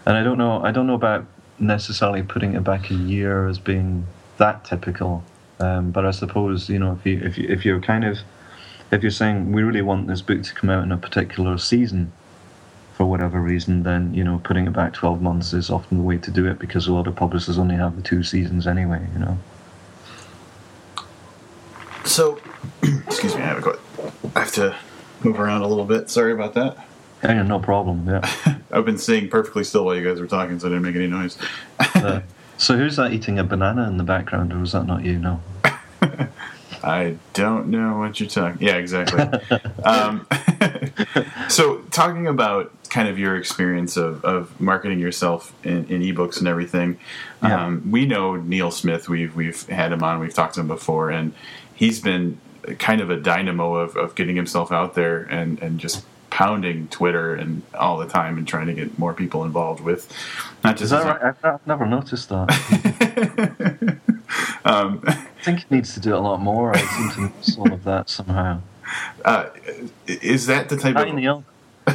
[0.07, 1.27] and I don't know I don't know about
[1.59, 5.25] necessarily putting it back a year as being that typical
[5.59, 8.19] um, but I suppose you know if you if you if you're kind of
[8.91, 12.13] if you're saying we really want this book to come out in a particular season
[12.95, 16.19] for whatever reason, then you know putting it back 12 months is often the way
[16.19, 19.07] to do it because a lot of publishers only have the two seasons anyway.
[19.13, 19.39] You know.
[22.05, 22.41] So,
[23.07, 23.79] excuse me, I have, a,
[24.35, 24.77] I have to
[25.23, 26.09] move around a little bit.
[26.11, 26.89] Sorry about that.
[27.23, 28.09] Yeah, no problem.
[28.09, 28.57] Yeah.
[28.71, 31.07] I've been sitting perfectly still while you guys were talking, so I didn't make any
[31.07, 31.37] noise.
[31.79, 32.21] uh,
[32.57, 35.19] so who's that eating a banana in the background, or was that not you?
[35.19, 35.41] No.
[36.83, 38.67] I don't know what you're talking.
[38.67, 39.21] Yeah, exactly.
[39.85, 40.27] um,
[41.49, 46.49] so, talking about kind of your experience of, of marketing yourself in, in ebooks and
[46.49, 46.99] everything,
[47.43, 47.67] yeah.
[47.67, 49.09] um, we know Neil Smith.
[49.09, 50.21] We've we've had him on.
[50.21, 51.33] We've talked to him before, and
[51.75, 52.39] he's been
[52.79, 57.35] kind of a dynamo of, of getting himself out there and and just pounding Twitter
[57.35, 60.13] and all the time and trying to get more people involved with.
[60.63, 61.35] Not just Is that right?
[61.43, 63.99] I've never noticed that.
[64.65, 65.03] um,
[65.39, 66.77] I think it needs to do it a lot more.
[66.77, 68.61] I seem to miss all of that somehow.
[69.23, 69.51] Uh,
[70.07, 71.45] is that the type Hi, of Neil.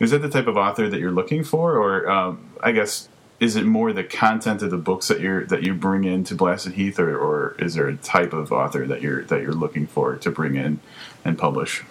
[0.00, 3.54] is that the type of author that you're looking for, or um, I guess is
[3.54, 6.98] it more the content of the books that you're that you bring into Blasted Heath,
[6.98, 10.30] or, or is there a type of author that you're that you're looking for to
[10.32, 10.80] bring in
[11.24, 11.84] and publish?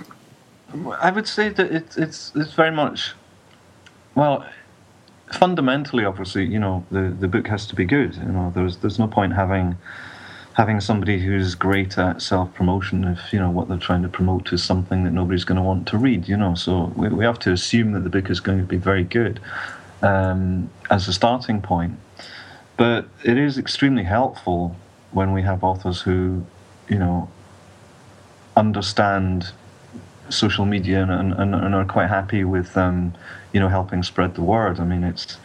[1.00, 3.14] I would say that it's it's it's very much
[4.16, 4.46] well
[5.32, 9.00] fundamentally obviously you know the the book has to be good you know there's there's
[9.00, 9.76] no point having
[10.54, 14.54] having somebody who's great at self promotion if you know what they're trying to promote
[14.54, 17.40] is something that nobody's going to want to read you know so we, we have
[17.40, 19.40] to assume that the book is going to be very good
[20.02, 21.98] um, as a starting point
[22.78, 24.76] but it is extremely helpful
[25.12, 26.46] when we have authors who
[26.90, 27.30] you know
[28.56, 29.52] understand
[30.30, 33.14] social media and, and, and are quite happy with um,
[33.52, 34.80] you know helping spread the word.
[34.80, 35.38] I mean, it's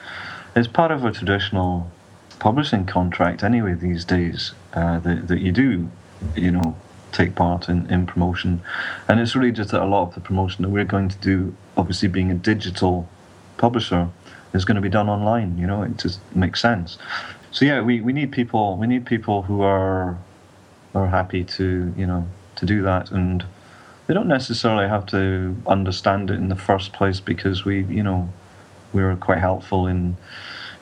[0.57, 1.91] it's part of a traditional
[2.39, 5.89] publishing contract anyway these days uh, that, that you do
[6.37, 6.77] you know
[7.11, 8.61] take part in, in promotion.
[9.09, 11.55] And it's really just that a lot of the promotion that we're going to do
[11.77, 13.09] obviously being a digital
[13.57, 14.09] publisher
[14.53, 16.99] is going to be done online you know it just makes sense.
[17.51, 20.19] So yeah we, we need people we need people who are
[20.95, 22.27] are happy to you know
[22.59, 23.11] to do that.
[23.11, 23.45] And
[24.07, 28.29] they don't necessarily have to understand it in the first place because we, you know,
[28.93, 30.17] we're quite helpful in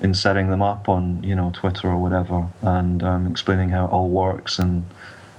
[0.00, 3.90] in setting them up on, you know, Twitter or whatever, and um, explaining how it
[3.90, 4.84] all works and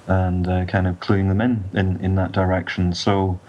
[0.08, 2.94] and uh, kind of cluing them in, in in that direction.
[2.94, 3.40] So,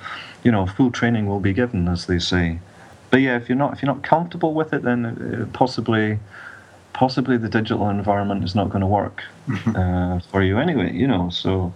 [0.43, 2.59] you know, full training will be given, as they say.
[3.11, 6.19] But yeah, if you're not if you're not comfortable with it, then uh, possibly
[6.93, 9.23] possibly the digital environment is not going to work
[9.75, 10.93] uh, for you anyway.
[10.93, 11.73] You know, so.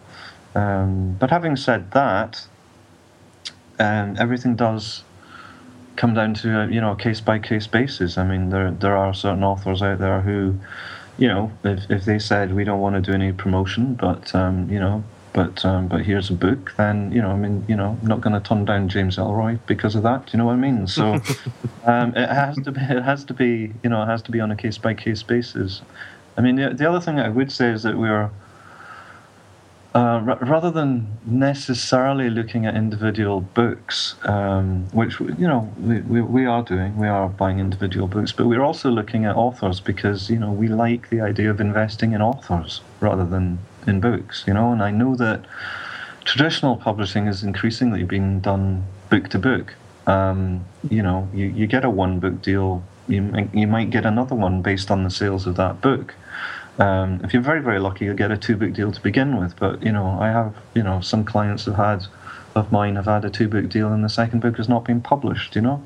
[0.55, 2.47] Um, but having said that,
[3.79, 5.03] um, everything does
[5.97, 8.19] come down to a, you know a case by case basis.
[8.19, 10.59] I mean, there there are certain authors out there who,
[11.19, 14.71] you know, if if they said we don't want to do any promotion, but um,
[14.71, 17.99] you know, but um, but here's a book, then you know, I mean, you know,
[18.01, 20.27] I'm not going to turn down James Ellroy because of that.
[20.27, 20.87] Do you know what I mean?
[20.87, 21.15] So
[21.85, 24.41] um, it has to be, it has to be, you know, it has to be
[24.41, 25.83] on a case by case basis.
[26.37, 28.31] I mean, the, the other thing I would say is that we're
[29.95, 36.23] uh, r- rather than necessarily looking at individual books, um, which you know we, we,
[36.23, 40.31] we, are doing, we are buying individual books, but we're also looking at authors because
[40.31, 44.45] you know we like the idea of investing in authors rather than in books.
[44.47, 45.45] You know, and I know that
[46.25, 49.75] traditional publishing is increasingly being done book to book.
[50.07, 54.35] Um, you know, you, you get a one book deal, you you might get another
[54.35, 56.15] one based on the sales of that book.
[56.79, 59.57] Um, if you're very very lucky, you'll get a two book deal to begin with.
[59.59, 62.07] But you know, I have you know some clients have had
[62.55, 65.01] of mine have had a two book deal, and the second book has not been
[65.03, 65.57] published.
[65.57, 65.83] You know,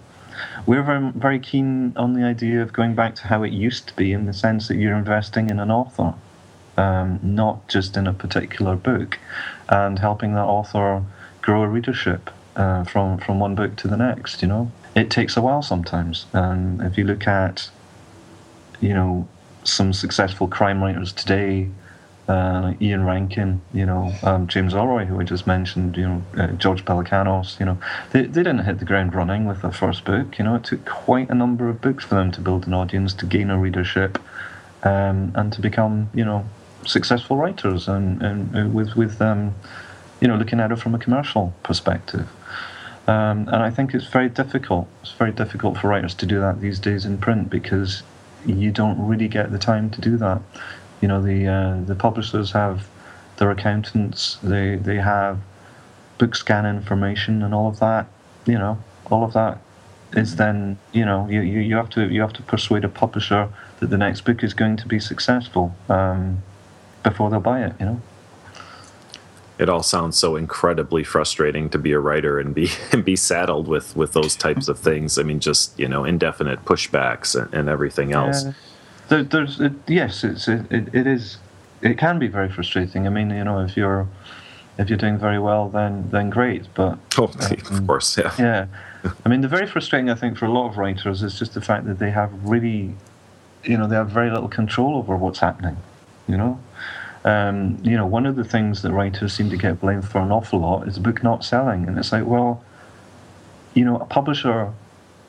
[0.66, 3.96] we're very very keen on the idea of going back to how it used to
[3.96, 6.14] be, in the sense that you're investing in an author.
[6.76, 9.18] um, not just in a particular book,
[9.68, 11.02] and helping that author
[11.42, 14.42] grow a readership uh, from from one book to the next.
[14.42, 16.26] You know, it takes a while sometimes.
[16.32, 17.70] And if you look at,
[18.80, 19.28] you know,
[19.66, 21.68] some successful crime writers today,
[22.28, 26.46] uh, Ian Rankin, you know, um, James Ellroy, who I just mentioned, you know, uh,
[26.52, 27.78] George Pelecanos, you know,
[28.10, 30.38] they, they didn't hit the ground running with their first book.
[30.38, 33.14] You know, it took quite a number of books for them to build an audience,
[33.14, 34.18] to gain a readership,
[34.82, 36.44] um, and to become, you know,
[36.84, 39.54] successful writers, and, and uh, with with um,
[40.20, 42.28] you know, looking at it from a commercial perspective.
[43.06, 44.88] Um, and I think it's very difficult.
[45.02, 48.02] It's very difficult for writers to do that these days in print because
[48.46, 50.40] you don't really get the time to do that.
[51.00, 52.88] You know, the uh, the publishers have
[53.36, 54.38] their accountants.
[54.42, 55.38] They they have
[56.18, 58.06] book scan information and all of that.
[58.46, 58.78] You know,
[59.10, 59.58] all of that
[60.12, 63.48] is then you know you, you, you have to you have to persuade a publisher
[63.80, 66.42] that the next book is going to be successful um,
[67.02, 67.74] before they'll buy it.
[67.80, 68.02] You know
[69.58, 73.68] it all sounds so incredibly frustrating to be a writer and be and be saddled
[73.68, 75.18] with with those types of things.
[75.18, 78.44] I mean, just you know, indefinite pushbacks and, and everything else.
[78.44, 78.52] Yeah.
[79.08, 81.38] There, there's it, yes, it's it, it is
[81.82, 83.06] it can be very frustrating.
[83.06, 84.08] I mean, you know, if you're
[84.78, 86.66] if you're doing very well, then then great.
[86.74, 88.66] But oh, um, of course, yeah, yeah.
[89.24, 91.60] I mean, the very frustrating, I think, for a lot of writers is just the
[91.60, 92.94] fact that they have really,
[93.64, 95.76] you know, they have very little control over what's happening.
[96.26, 96.60] You know,
[97.26, 100.30] um, you know, one of the things that writers seem to get blamed for an
[100.30, 101.88] awful lot is a book not selling.
[101.88, 102.64] And it's like, well,
[103.74, 104.72] you know, a publisher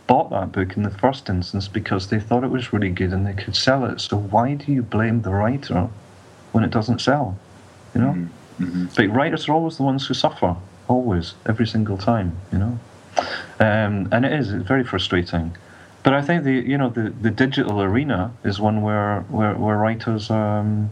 [0.06, 3.26] bought that book in the first instance because they thought it was really good and
[3.26, 4.00] they could sell it.
[4.00, 5.90] So why do you blame the writer
[6.52, 7.38] when it doesn't sell?
[7.96, 8.12] You know?
[8.12, 8.64] Mm-hmm.
[8.64, 8.86] mm-hmm.
[8.96, 10.56] But writers are always the ones who suffer,
[10.88, 12.80] always, every single time, you know?
[13.60, 15.58] Um, and it is, it's very frustrating.
[16.04, 19.76] But I think the you know the, the digital arena is one where where, where
[19.76, 20.90] writers um,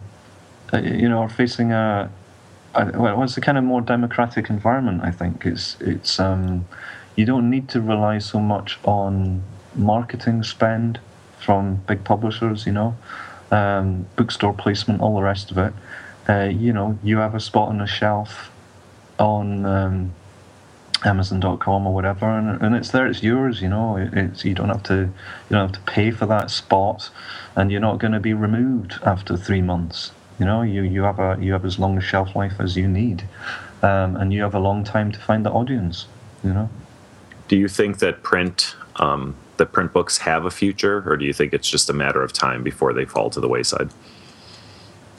[0.73, 2.11] you know, are facing a,
[2.73, 5.01] a well, it's a kind of more democratic environment.
[5.03, 6.65] I think it's it's um,
[7.15, 9.43] you don't need to rely so much on
[9.75, 10.99] marketing spend
[11.39, 12.65] from big publishers.
[12.65, 12.95] You know,
[13.51, 15.73] um, bookstore placement, all the rest of it.
[16.27, 18.51] Uh, you know, you have a spot on a shelf
[19.19, 20.13] on um,
[21.05, 23.07] Amazon.com or whatever, and, and it's there.
[23.07, 23.61] It's yours.
[23.61, 25.11] You know, it, it's you don't have to you
[25.49, 27.09] don't have to pay for that spot,
[27.55, 30.11] and you're not going to be removed after three months.
[30.39, 32.87] You know, you, you have a you have as long a shelf life as you
[32.87, 33.23] need,
[33.81, 36.07] um, and you have a long time to find the audience.
[36.43, 36.69] You know.
[37.47, 41.33] Do you think that print um, that print books have a future, or do you
[41.33, 43.89] think it's just a matter of time before they fall to the wayside?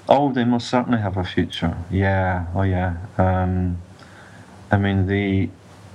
[0.08, 1.76] Oh, they most certainly have a future.
[1.90, 2.46] Yeah.
[2.54, 2.96] Oh, yeah.
[3.18, 3.78] Um,
[4.70, 5.48] I mean, the.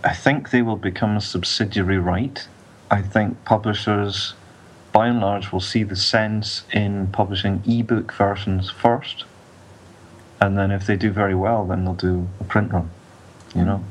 [0.04, 2.48] I think they will become a subsidiary right.
[2.90, 4.34] I think publishers
[4.92, 9.24] by and large, will see the sense in publishing ebook versions first,
[10.40, 12.90] and then if they do very well, then they'll do a print run.
[13.56, 13.84] You know,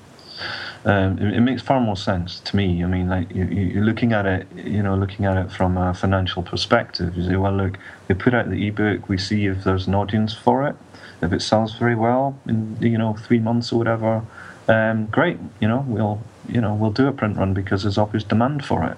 [0.85, 2.83] um, it, it, makes far more sense to me.
[2.83, 5.93] I mean, like you, you're looking at it, you know, looking at it from a
[5.93, 7.17] financial perspective.
[7.17, 7.79] You say, well, look,
[8.09, 10.77] we put out the ebook, we see if there's an audience for it.
[11.23, 14.23] If it sells very well in you know three months or whatever,
[14.69, 15.39] um, great.
[15.61, 18.85] You know, we'll you know we'll do a print run because there's obvious demand for
[18.85, 18.97] it.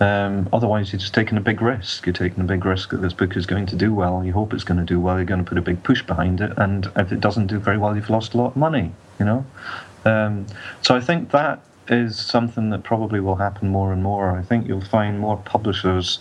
[0.00, 2.06] Um, otherwise, you're just taking a big risk.
[2.06, 4.24] You're taking a big risk that this book is going to do well.
[4.24, 5.16] You hope it's going to do well.
[5.16, 7.78] You're going to put a big push behind it, and if it doesn't do very
[7.78, 8.92] well, you've lost a lot of money.
[9.18, 9.46] You know,
[10.04, 10.46] um,
[10.82, 14.36] so I think that is something that probably will happen more and more.
[14.36, 16.18] I think you'll find more publishers,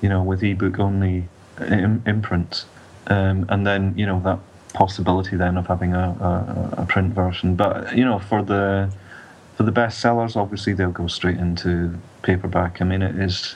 [0.00, 1.28] you know, with ebook only
[1.60, 2.66] Im- imprints,
[3.06, 4.40] um, and then you know that
[4.72, 7.54] possibility then of having a, a, a print version.
[7.54, 8.92] But you know, for the
[9.56, 12.82] for the best sellers, obviously they'll go straight into paperback.
[12.82, 13.54] I mean, it is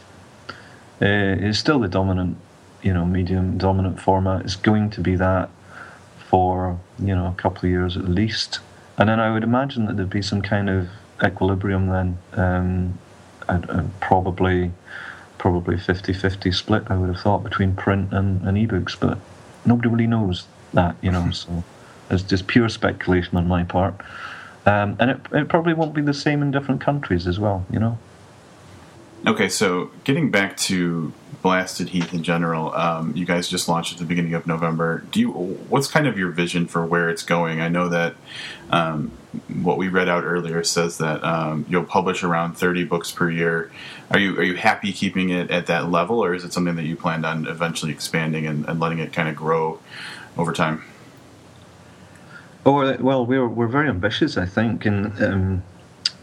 [1.03, 2.37] uh, it's still the dominant,
[2.83, 4.43] you know, medium dominant format.
[4.43, 5.51] It's going to be that
[6.29, 8.61] for you know a couple of years at least,
[8.97, 10.89] and then I would imagine that there'd be some kind of
[11.25, 12.99] equilibrium then, um,
[13.49, 14.71] and, and probably
[15.39, 16.83] probably 50-50 split.
[16.89, 19.19] I would have thought between print and, and ebooks, but
[19.64, 21.31] nobody really knows that, you know.
[21.31, 21.62] So
[22.11, 23.95] it's just pure speculation on my part.
[24.66, 27.79] Um, and it, it probably won't be the same in different countries as well, you
[27.79, 27.99] know.
[29.27, 31.12] Okay, so getting back to
[31.43, 35.05] Blasted Heath in general, um, you guys just launched at the beginning of November.
[35.11, 35.31] Do you?
[35.31, 37.61] What's kind of your vision for where it's going?
[37.61, 38.14] I know that
[38.71, 39.11] um,
[39.62, 43.71] what we read out earlier says that um, you'll publish around thirty books per year.
[44.11, 46.85] Are you are you happy keeping it at that level, or is it something that
[46.85, 49.81] you planned on eventually expanding and, and letting it kind of grow
[50.37, 50.83] over time?
[52.64, 55.62] Oh well, we're we're very ambitious, I think, and um,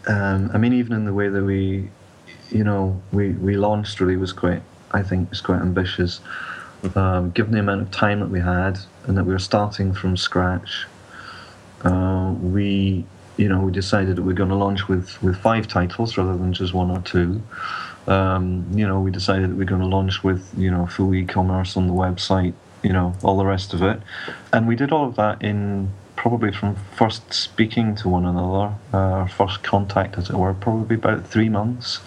[0.06, 1.88] um, I mean, even in the way that we,
[2.50, 6.20] you know, we we launched really was quite, I think, was quite ambitious.
[6.94, 10.16] um, given the amount of time that we had and that we were starting from
[10.16, 10.86] scratch,
[11.84, 13.04] uh, we
[13.36, 16.36] you know we decided that we are going to launch with with five titles rather
[16.36, 17.42] than just one or two.
[18.06, 21.14] Um, you know, we decided that we are going to launch with you know full
[21.14, 24.00] e-commerce on the website, you know, all the rest of it,
[24.52, 28.96] and we did all of that in probably from first speaking to one another, uh,
[28.96, 32.00] our first contact, as it were, probably about three months,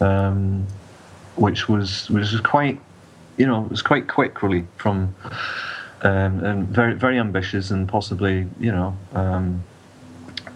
[0.00, 0.66] um,
[1.36, 2.80] which was which was quite,
[3.36, 5.14] you know, it was quite quick really from,
[6.02, 8.96] um, and very very ambitious and possibly you know.
[9.14, 9.62] Um,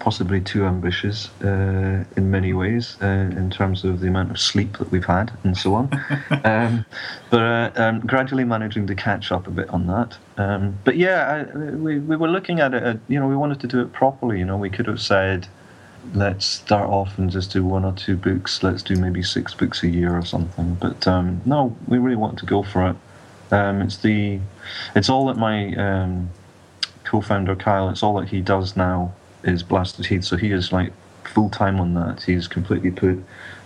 [0.05, 4.77] possibly too ambitious uh, in many ways uh, in terms of the amount of sleep
[4.77, 5.89] that we've had and so on.
[6.45, 6.85] um,
[7.31, 10.19] but uh, um, gradually managing to catch up a bit on that.
[10.37, 13.67] Um, but yeah, I, we, we were looking at it, you know, we wanted to
[13.67, 14.39] do it properly.
[14.39, 15.49] You know, we could have said,
[16.13, 19.83] let's start off and just do one or two books, let's do maybe six books
[19.83, 20.75] a year or something.
[20.75, 22.97] But um, no, we really want to go for it.
[23.53, 24.41] Um, it's the,
[24.95, 26.31] it's all that my um,
[27.05, 30.93] co-founder Kyle, it's all that he does now is Blasted Heath, so he is like
[31.25, 32.23] full time on that.
[32.23, 33.23] He's completely put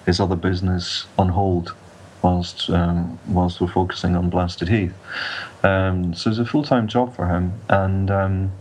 [0.06, 1.74] his other business on hold
[2.22, 4.94] whilst um, whilst we're focusing on Blasted Heath.
[5.62, 8.52] Um, so it's a full time job for him, and um,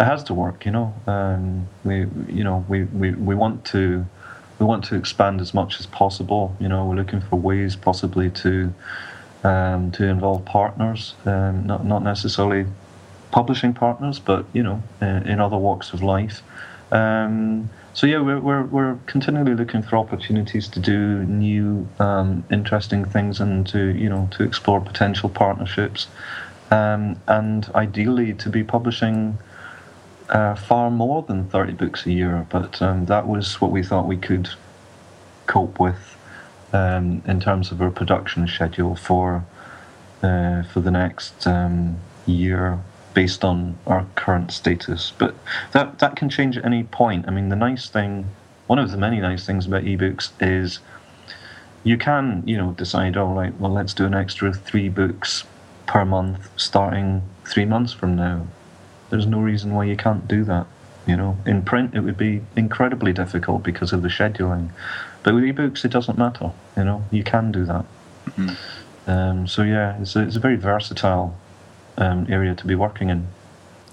[0.00, 0.64] it has to work.
[0.64, 4.06] You know, um, we you know we, we, we want to
[4.58, 6.56] we want to expand as much as possible.
[6.60, 8.72] You know, we're looking for ways possibly to
[9.44, 12.66] um, to involve partners, um, not not necessarily
[13.30, 16.42] publishing partners, but you know, uh, in other walks of life.
[16.92, 23.04] Um, so yeah, we're, we're we're continually looking for opportunities to do new, um, interesting
[23.04, 26.06] things, and to you know to explore potential partnerships,
[26.70, 29.38] um, and ideally to be publishing
[30.32, 32.46] uh, far more than thirty books a year.
[32.50, 34.48] But um, that was what we thought we could
[35.46, 36.16] cope with
[36.72, 39.44] um, in terms of our production schedule for
[40.22, 42.80] uh, for the next um, year
[43.14, 45.12] based on our current status.
[45.18, 45.34] But
[45.72, 47.28] that that can change at any point.
[47.28, 48.26] I mean, the nice thing,
[48.66, 50.80] one of the many nice things about ebooks is
[51.84, 55.44] you can, you know, decide, all right, well, let's do an extra three books
[55.86, 58.46] per month starting three months from now.
[59.12, 60.66] There's no reason why you can't do that.
[61.06, 64.70] You know, in print it would be incredibly difficult because of the scheduling,
[65.22, 66.50] but with ebooks it doesn't matter.
[66.78, 67.84] You know, you can do that.
[68.30, 69.10] Mm-hmm.
[69.10, 71.36] Um, so yeah, it's a, it's a very versatile
[71.98, 73.26] um, area to be working in.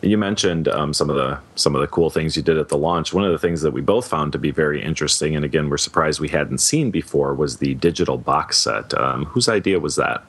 [0.01, 2.78] You mentioned um, some of the some of the cool things you did at the
[2.78, 3.13] launch.
[3.13, 5.78] One of the things that we both found to be very interesting, and again, we're
[5.78, 8.97] surprised we hadn't seen before, was the digital box set.
[8.97, 10.24] Um, whose idea was that?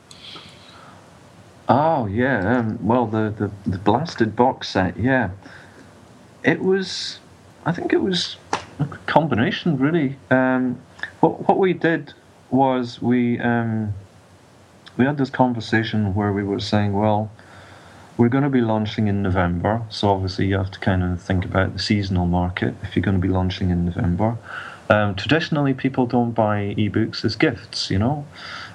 [1.71, 5.31] Oh yeah, um, well the, the the blasted box set, yeah.
[6.43, 7.21] It was,
[7.65, 8.37] I think it was
[8.81, 10.17] a combination really.
[10.33, 10.81] Um,
[11.21, 12.13] what what we did
[12.51, 13.95] was we um,
[14.97, 17.31] we had this conversation where we were saying, well,
[18.17, 21.45] we're going to be launching in November, so obviously you have to kind of think
[21.45, 24.37] about the seasonal market if you're going to be launching in November.
[24.89, 28.27] Um, traditionally, people don't buy ebooks as gifts, you know.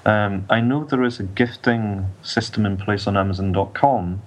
[0.05, 4.21] Um, I know there is a gifting system in place on Amazon.com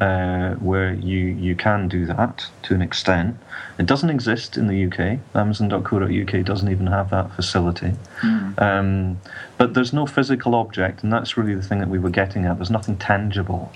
[0.00, 3.36] uh, where you, you can do that to an extent.
[3.78, 5.20] It doesn't exist in the UK.
[5.34, 7.92] Amazon.co.uk doesn't even have that facility.
[8.22, 8.60] Mm.
[8.60, 9.20] Um,
[9.58, 12.56] but there's no physical object, and that's really the thing that we were getting at.
[12.56, 13.70] There's nothing tangible.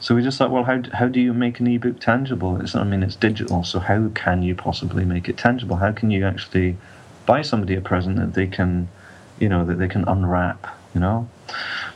[0.00, 2.60] So we just thought, well, how how do you make an ebook tangible?
[2.60, 5.76] It's I mean, it's digital, so how can you possibly make it tangible?
[5.76, 6.76] How can you actually
[7.26, 8.88] buy somebody a present that they can,
[9.40, 11.28] you know, that they can unwrap, you know?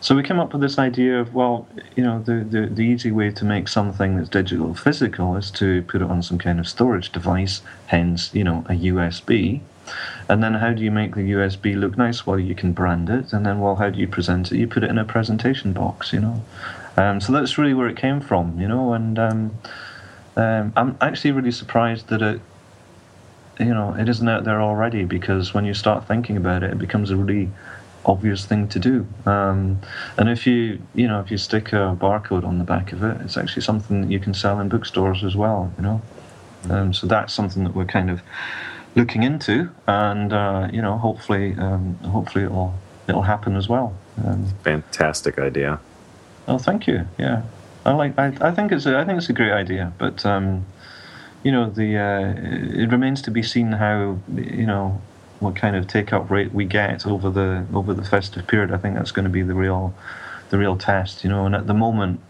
[0.01, 1.67] So we came up with this idea of, well,
[1.97, 5.83] you know, the, the, the easy way to make something that's digital physical is to
[5.83, 9.61] put it on some kind of storage device, hence, you know, a USB.
[10.29, 12.27] And then how do you make the USB look nice?
[12.27, 14.59] Well, you can brand it, and then, well, how do you present it?
[14.59, 16.45] You put it in a presentation box, you know.
[16.97, 18.93] Um, so that's really where it came from, you know.
[18.93, 19.59] And um,
[20.37, 22.41] um, I'm actually really surprised that it,
[23.59, 26.79] you know, it isn't out there already because when you start thinking about it, it
[26.79, 27.51] becomes a really
[28.05, 29.07] obvious thing to do.
[29.27, 29.81] Um,
[30.17, 33.21] and if you, you know, if you stick a barcode on the back of it,
[33.21, 36.03] it's actually something that you can sell in bookstores as well, you know.
[36.71, 38.23] Um, so that's something that we're kind of
[38.95, 42.75] looking into, and uh, you know, hopefully, um, hopefully it'll
[43.09, 43.95] it'll happen as well.
[44.63, 45.81] Fantastic idea.
[46.47, 47.07] Oh, thank you.
[47.19, 47.43] Yeah,
[47.85, 48.19] I like.
[48.19, 48.87] I, I think it's.
[48.87, 50.67] A, I think it's a great idea, but um,
[51.43, 52.35] you know, the uh,
[52.83, 55.01] it remains to be seen how you know
[55.41, 58.73] what kind of take up rate we get over the over the festive period.
[58.73, 59.95] I think that's going to be the real
[60.51, 61.25] the real test.
[61.25, 62.21] You know, and at the moment,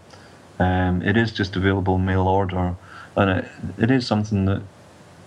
[0.59, 2.75] um, it is just available mail order,
[3.17, 3.45] and it,
[3.79, 4.63] it is something that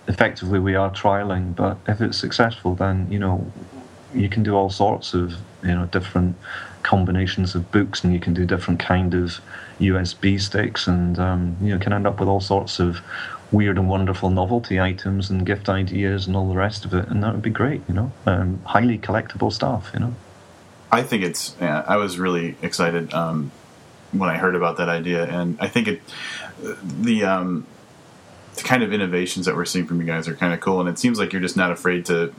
[0.08, 1.56] effectively we are trialing.
[1.56, 3.52] But if it's successful, then you know
[4.14, 5.34] you can do all sorts of
[5.64, 6.36] you know different
[6.82, 9.40] combinations of books, and you can do different kind of
[9.80, 12.98] USB sticks, and um, you know can end up with all sorts of
[13.52, 17.24] weird and wonderful novelty items and gift ideas and all the rest of it, and
[17.24, 17.82] that would be great.
[17.88, 19.92] You know, um, highly collectible stuff.
[19.94, 20.16] You know.
[20.92, 21.56] I think it's.
[21.60, 23.52] Yeah, I was really excited um,
[24.12, 26.02] when I heard about that idea, and I think it
[26.84, 27.66] the um,
[28.56, 30.90] the kind of innovations that we're seeing from you guys are kind of cool, and
[30.90, 32.34] it seems like you're just not afraid to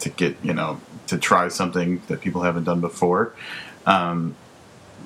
[0.00, 3.34] to get you know to try something that people haven't done before.
[3.86, 4.36] Um,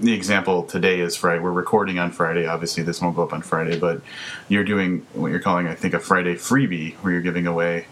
[0.01, 1.41] the example today is Friday.
[1.41, 2.47] We're recording on Friday.
[2.47, 4.01] Obviously, this won't go up on Friday, but
[4.49, 7.87] you're doing what you're calling, I think, a Friday freebie, where you're giving away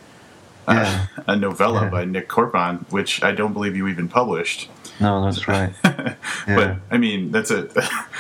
[0.67, 1.07] uh, yeah.
[1.27, 1.91] a novella yeah.
[1.91, 4.71] by Nik Korpon, which I don't believe you even published.
[5.01, 5.73] No, that's right.
[5.85, 6.17] yeah.
[6.47, 7.69] But I mean, that's a.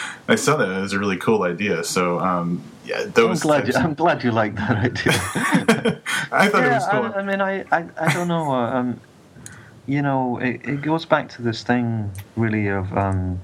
[0.28, 1.82] I saw that as a really cool idea.
[1.82, 3.42] So um, yeah, those.
[3.42, 3.68] I'm glad.
[3.68, 5.12] You, I'm glad you like that idea.
[6.30, 7.04] I thought it was cool.
[7.04, 8.52] I, I mean, I, I, I don't know.
[8.52, 9.00] Uh, um,
[9.86, 12.96] you know, it, it goes back to this thing really of.
[12.96, 13.40] Um,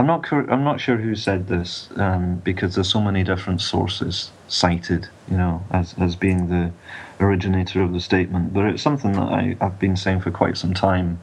[0.00, 0.50] I'm not sure.
[0.50, 5.08] I'm not sure who said this um, because there's so many different sources cited.
[5.30, 6.72] You know, as as being the
[7.20, 10.72] originator of the statement, but it's something that I, I've been saying for quite some
[10.72, 11.20] time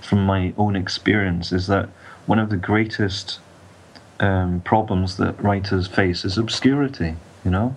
[0.00, 1.88] from my own experience is that
[2.26, 3.38] one of the greatest
[4.18, 7.14] um, problems that writers face is obscurity,
[7.44, 7.76] you know?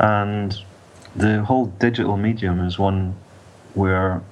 [0.00, 0.58] And
[1.14, 3.14] the whole digital medium is one
[3.74, 4.22] where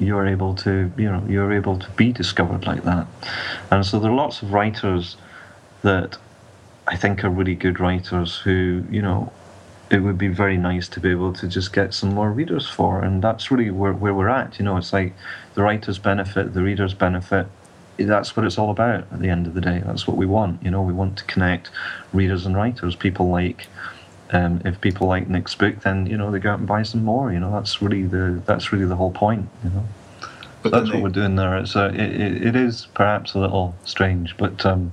[0.00, 3.06] you're able to, you know, you're able to be discovered like that.
[3.70, 5.16] And so there are lots of writers
[5.82, 6.16] that
[6.86, 9.32] I think are really good writers who, you know,
[9.90, 13.02] it would be very nice to be able to just get some more readers for.
[13.02, 14.58] And that's really where, where we're at.
[14.58, 15.14] You know, it's like
[15.54, 17.46] the writers benefit, the readers benefit.
[17.98, 19.82] That's what it's all about at the end of the day.
[19.84, 20.62] That's what we want.
[20.62, 21.70] You know, we want to connect
[22.12, 22.96] readers and writers.
[22.96, 23.66] People like,
[24.32, 27.04] um, if people like Nik's book, then you know they go out and buy some
[27.04, 27.32] more.
[27.32, 29.48] You know, that's really the that's really the whole point.
[29.64, 29.84] You know,
[30.62, 31.56] but that's what we're doing there.
[31.58, 34.92] It's a, it, it is perhaps a little strange, but um,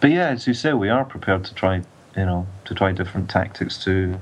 [0.00, 1.82] but yeah, as you say, we are prepared to try.
[2.16, 4.20] You know, to try different tactics to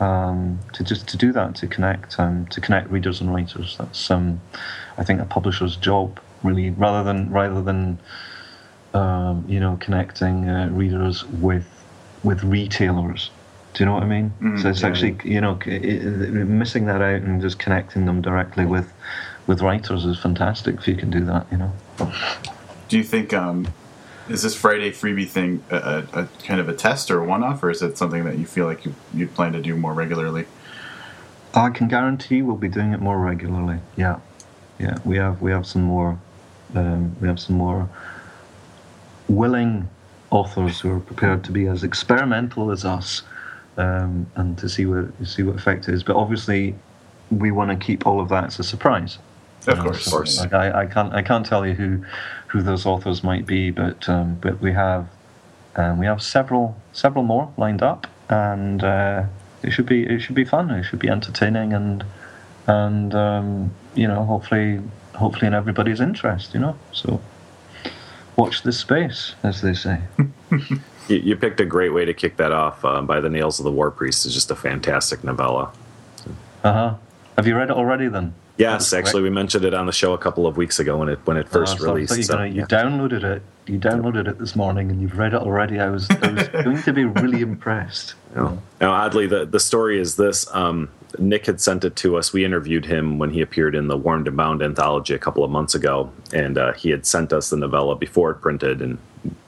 [0.00, 3.76] um, to just to do that to connect um, to connect readers and writers.
[3.78, 4.40] That's um,
[4.96, 7.98] I think a publisher's job really, rather than rather than
[8.94, 11.66] um, you know connecting uh, readers with
[12.22, 13.30] with retailers.
[13.78, 14.32] Do you know what I mean?
[14.42, 18.66] Mm, so it's yeah, actually you know missing that out and just connecting them directly
[18.66, 18.92] with
[19.46, 21.46] with writers is fantastic if you can do that.
[21.52, 21.72] You know.
[22.88, 23.68] Do you think um,
[24.28, 27.62] is this Friday freebie thing a, a, a kind of a test or a one-off,
[27.62, 30.46] or is it something that you feel like you you plan to do more regularly?
[31.54, 33.78] I can guarantee we'll be doing it more regularly.
[33.96, 34.18] Yeah,
[34.80, 34.98] yeah.
[35.04, 36.18] We have we have some more
[36.74, 37.88] um, we have some more
[39.28, 39.88] willing
[40.30, 43.22] authors who are prepared to be as experimental as us
[43.78, 46.02] um, and to see what see what effect it is.
[46.02, 46.74] But obviously,
[47.30, 49.18] we want to keep all of that as a surprise.
[49.66, 50.40] Of course, of course.
[50.40, 52.04] Like I, I, can't I can't tell you who
[52.48, 55.08] who those authors might be, but um, but we have
[55.76, 59.24] um, we have several several more lined up, and uh,
[59.62, 60.70] it should be it should be fun.
[60.70, 62.04] It should be entertaining, and
[62.66, 64.80] and um, you know hopefully
[65.14, 66.54] hopefully in everybody's interest.
[66.54, 67.20] You know, so
[68.36, 70.00] watch this space, as they say.
[71.08, 72.84] you, you, picked a great way to kick that off.
[72.84, 75.72] Uh, by the Nails of the Warpriest is just a fantastic novella.
[76.64, 76.94] Uh huh.
[77.36, 78.08] Have you read it already?
[78.08, 81.08] Then Yes, actually, we mentioned it on the show a couple of weeks ago when
[81.08, 82.12] it when it oh, first uh, released.
[82.24, 83.42] So, you downloaded it.
[83.66, 85.78] You downloaded it this morning, and you've read it already.
[85.78, 88.14] I was, I was going to be really impressed.
[88.80, 90.90] Now, oddly, the the story is this: um,
[91.20, 92.32] Nik had sent it to us.
[92.32, 95.52] We interviewed him when he appeared in the Warmed and Bound anthology a couple of
[95.52, 98.98] months ago, and uh, he had sent us the novella before it printed, and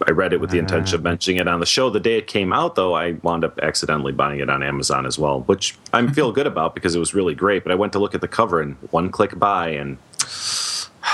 [0.07, 0.61] I read it with the ah.
[0.61, 1.91] intention of mentioning it on the show.
[1.91, 5.19] The day it came out, though, I wound up accidentally buying it on Amazon as
[5.19, 6.13] well, which I mm-hmm.
[6.13, 7.63] feel good about because it was really great.
[7.63, 9.99] But I went to look at the cover and one click buy, and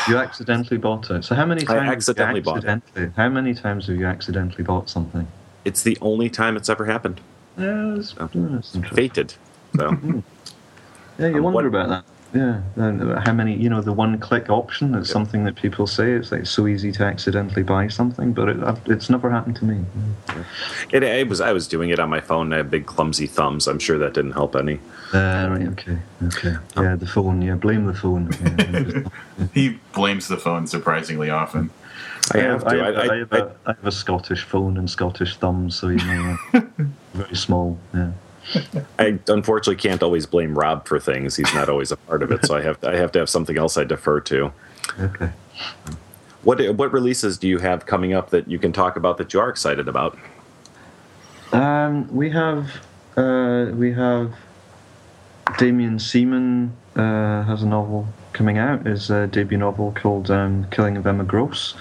[0.09, 1.25] you accidentally bought it.
[1.25, 1.89] So how many times?
[1.89, 3.13] I accidentally, accidentally bought it.
[3.17, 5.27] How many times have you accidentally bought something?
[5.65, 7.21] It's the only time it's ever happened.
[7.59, 8.29] Yeah, it's, so,
[8.93, 9.35] fated.
[9.77, 9.91] So.
[9.97, 10.21] Hmm.
[11.19, 12.16] yeah, you um, wonder what, about that.
[12.35, 12.61] Yeah,
[13.25, 13.55] how many?
[13.55, 15.13] You know, the one-click option is yep.
[15.13, 19.09] something that people say it's like so easy to accidentally buy something, but it, it's
[19.09, 19.85] never happened to me.
[20.91, 21.41] It, it, was.
[21.41, 22.53] I was doing it on my phone.
[22.53, 23.67] I have big clumsy thumbs.
[23.67, 24.81] I'm sure that didn't help any.
[25.15, 25.69] Uh, right.
[25.69, 25.99] Okay.
[26.25, 26.57] Okay.
[26.77, 27.41] Um, yeah, the phone.
[27.43, 28.31] Yeah, blame the phone.
[29.39, 31.71] Yeah, he blames the phone surprisingly often.
[32.33, 34.91] I have, I have, I, I, I, have a, I have a Scottish phone and
[34.91, 36.39] Scottish thumbs, so you know,
[37.15, 37.79] very small.
[37.95, 38.13] Yeah.
[38.99, 41.37] I unfortunately can't always blame Rob for things.
[41.37, 43.29] He's not always a part of it, so I have to, I have to have
[43.29, 44.53] something else I defer to.
[45.01, 45.31] Okay.
[46.43, 49.41] What what releases do you have coming up that you can talk about that you
[49.41, 50.17] are excited about?
[51.53, 52.71] Um, we have
[53.17, 54.33] uh, we have
[55.59, 58.87] Damien Seaman uh, has a novel coming out.
[58.87, 61.75] His uh, debut novel called um, "Killing of Emma Gross."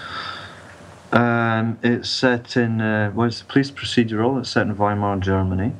[1.12, 4.40] Um, it's set in uh, well, it's a police procedural.
[4.40, 5.72] It's set in Weimar, Germany.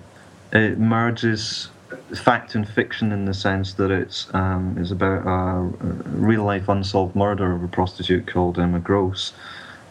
[0.57, 1.69] It merges
[2.15, 5.61] fact and fiction in the sense that it's um, is about a,
[6.09, 9.35] real life unsolved murder of a prostitute called Emma Gross,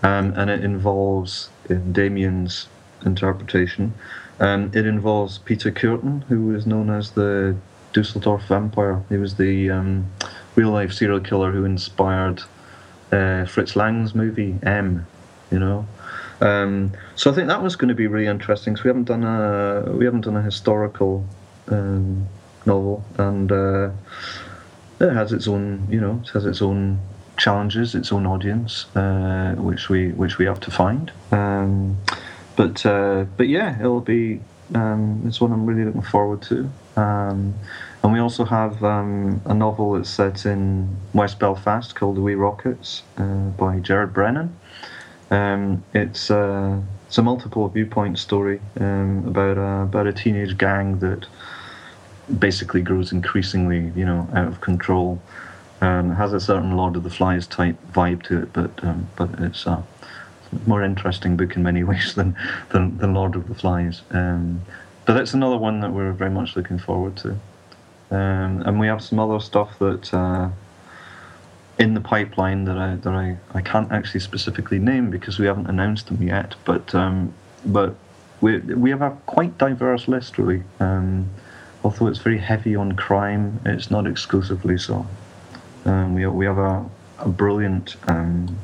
[0.01, 2.67] um, and it involves in Damien's
[3.05, 3.93] interpretation.
[4.39, 7.55] Um, it involves Peter Kürten, who is known as the
[7.93, 9.03] Dusseldorf vampire.
[9.09, 10.11] He was the um,
[10.55, 12.41] real life serial killer who inspired
[13.11, 15.05] uh, Fritz Lang's movie M.
[15.51, 15.87] You know,
[16.41, 18.75] um, so I think that was going to be really interesting.
[18.75, 21.25] So we haven't done a we haven't done a historical
[21.69, 22.27] um,
[22.65, 23.91] novel, and uh,
[24.99, 26.99] it has its own you know it has its own
[27.37, 31.11] challenges, its own audience, uh, which we which we have to find.
[31.31, 31.97] Um,
[32.55, 34.41] but uh, but yeah, it'll be
[34.73, 36.69] um, it's one I'm really looking forward to.
[36.95, 37.55] Um,
[38.03, 42.35] and we also have um, a novel that's set in West Belfast called The Wee
[42.35, 44.55] Rockets uh, by Gerard Brennan.
[45.31, 50.99] Um, it's, uh, it's a multiple viewpoint story um, about, a, about a teenage gang
[50.99, 51.25] that
[52.39, 55.21] basically grows increasingly, you know, out of control.
[55.81, 59.29] Um, has a certain Lord of the Flies type vibe to it, but um, but
[59.39, 59.83] it's a
[60.65, 62.35] more interesting book in many ways than
[62.69, 64.01] than, than Lord of the Flies.
[64.11, 64.61] Um,
[65.05, 67.31] but it's another one that we're very much looking forward to.
[68.11, 70.49] Um, and we have some other stuff that uh,
[71.77, 75.67] in the pipeline that I that I, I can't actually specifically name because we haven't
[75.67, 76.55] announced them yet.
[76.65, 77.33] But um,
[77.65, 77.95] but
[78.41, 80.63] we we have a quite diverse list really.
[80.79, 81.29] Um,
[81.83, 85.05] although it's very heavy on crime, it's not exclusively so.
[85.85, 86.85] Um, we we have a,
[87.19, 88.57] a brilliant um,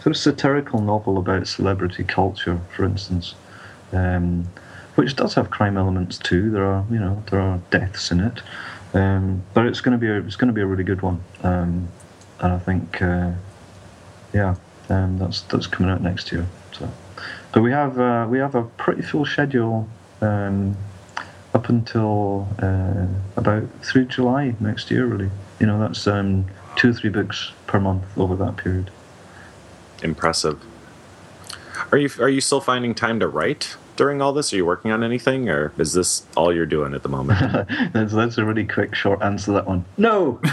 [0.00, 3.34] sort of satirical novel about celebrity culture, for instance.
[3.92, 4.48] Um,
[4.94, 6.50] which does have crime elements too.
[6.50, 8.42] There are, you know, there are deaths in it,
[8.94, 11.20] um, but it's going to be a, it's going to be a really good one,
[11.42, 11.88] um,
[12.44, 13.32] and I think, uh,
[14.34, 14.56] yeah,
[14.90, 16.46] um, that's that's coming out next year.
[16.72, 16.90] So,
[17.52, 19.88] but we have uh, we have a pretty full schedule
[20.20, 20.76] um,
[21.54, 25.06] up until uh, about through July next year.
[25.06, 26.44] Really, you know, that's um,
[26.76, 28.90] two or three books per month over that period.
[30.02, 30.60] Impressive.
[31.92, 33.76] Are you are you still finding time to write?
[33.96, 34.52] During all this?
[34.52, 37.68] Are you working on anything, or is this all you're doing at the moment?
[37.92, 39.46] that's, that's a really quick, short answer.
[39.46, 39.84] to That one.
[39.96, 40.40] No.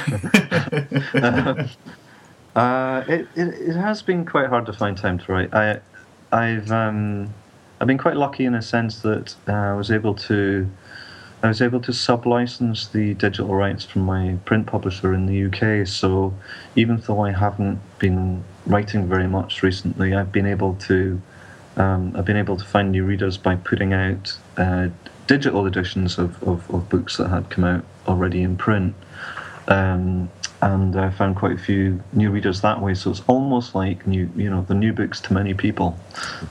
[2.55, 5.53] uh, it, it, it has been quite hard to find time to write.
[5.53, 5.79] I
[6.31, 7.33] I've um,
[7.79, 10.69] I've been quite lucky in a sense that uh, I was able to
[11.43, 15.87] I was able to sub-license the digital rights from my print publisher in the UK.
[15.87, 16.33] So
[16.75, 21.19] even though I haven't been writing very much recently, I've been able to
[21.77, 24.89] um, I've been able to find new readers by putting out uh,
[25.27, 28.93] digital editions of, of, of, books that had come out already in print.
[29.67, 30.29] Um,
[30.61, 32.93] and I found quite a few new readers that way.
[32.93, 35.97] So it's almost like new, you know, the new books to many people,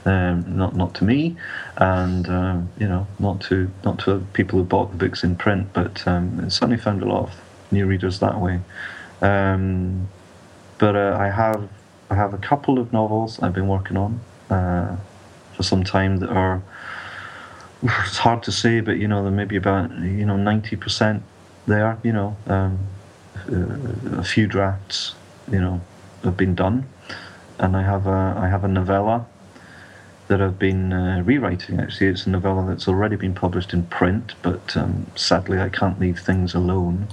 [0.05, 1.37] um, not not to me,
[1.77, 5.69] and um, you know, not to not to people who bought the books in print,
[5.71, 7.41] but um, it certainly found a lot of
[7.71, 8.59] new readers that way.
[9.21, 10.09] Um,
[10.77, 11.69] but uh, I have
[12.09, 14.19] I have a couple of novels I've been working on.
[14.49, 14.97] Uh,
[15.55, 16.61] for some time that are
[17.83, 21.23] it's hard to say, but you know, there may be about you know ninety percent
[21.65, 21.97] there.
[22.03, 22.79] You know, um,
[23.51, 25.15] uh, a few drafts,
[25.51, 25.81] you know,
[26.23, 26.87] have been done,
[27.59, 29.25] and I have a I have a novella
[30.27, 31.79] that I've been uh, rewriting.
[31.79, 35.99] Actually, it's a novella that's already been published in print, but um, sadly, I can't
[35.99, 37.07] leave things alone.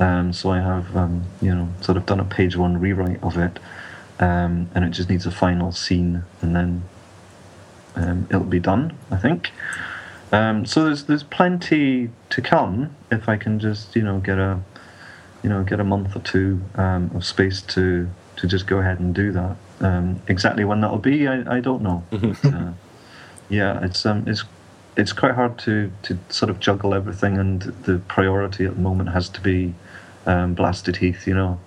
[0.00, 3.36] Um, so I have, um, you know, sort of done a page one rewrite of
[3.36, 3.58] it,
[4.20, 6.82] um, and it just needs a final scene, and then
[7.98, 9.50] um, it'll be done, I think.
[10.32, 14.60] Um, so there's there's plenty to come if I can just you know get a
[15.42, 19.00] you know get a month or two um, of space to to just go ahead
[19.00, 19.56] and do that.
[19.80, 22.04] Um, exactly when that'll be, I, I don't know.
[22.10, 22.72] but, uh,
[23.48, 24.44] yeah, it's um it's
[24.96, 29.10] it's quite hard to to sort of juggle everything, and the priority at the moment
[29.10, 29.74] has to be
[30.26, 31.58] um, Blasted Heath, you know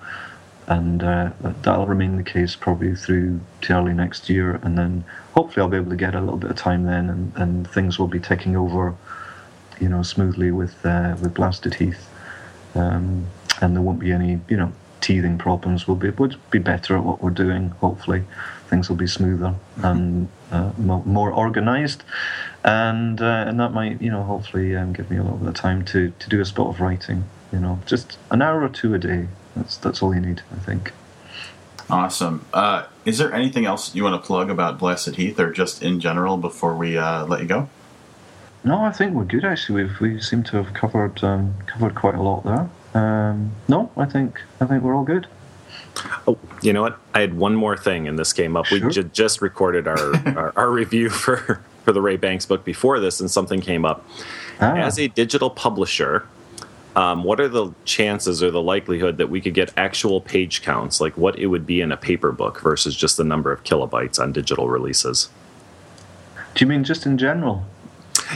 [0.71, 1.31] and uh,
[1.63, 5.03] that'll remain the case probably through to early next year, and then
[5.33, 7.99] hopefully I'll be able to get a little bit of time then, and, and things
[7.99, 8.95] will be taking over,
[9.81, 12.09] you know, smoothly with uh, with Blasted Heath,
[12.73, 13.27] um,
[13.61, 15.89] and there won't be any you know teething problems.
[15.89, 17.71] We'll be we'll be better at what we're doing.
[17.81, 18.23] Hopefully,
[18.69, 19.85] things will be smoother mm-hmm.
[19.85, 22.03] and uh, more, more organised,
[22.63, 25.55] and uh, and that might you know hopefully um, give me a little bit of
[25.55, 27.25] time to to do a spot of writing.
[27.51, 30.59] You know, just an hour or two a day that's that's all you need, I
[30.59, 30.93] think.
[31.89, 32.45] Awesome.
[32.53, 35.99] Uh, is there anything else you want to plug about Blasted Heath, or just in
[35.99, 37.69] general, before we uh, let you go?
[38.63, 39.43] No, I think we're good.
[39.43, 42.69] Actually, we've we seem to have covered um, covered quite a lot there.
[42.93, 45.27] Um, no, I think I think we're all good.
[46.27, 46.99] Oh, you know what?
[47.13, 48.65] I had one more thing, and this came up.
[48.65, 48.87] Sure.
[48.87, 52.99] We ju- just recorded our, our, our review for, for the Ray Banks book before
[52.99, 54.05] this, and something came up.
[54.59, 54.75] Ah.
[54.75, 56.27] As a digital publisher,
[56.95, 60.99] um, what are the chances or the likelihood that we could get actual page counts,
[60.99, 64.19] like what it would be in a paper book versus just the number of kilobytes
[64.19, 65.29] on digital releases?
[66.55, 67.65] Do you mean just in general?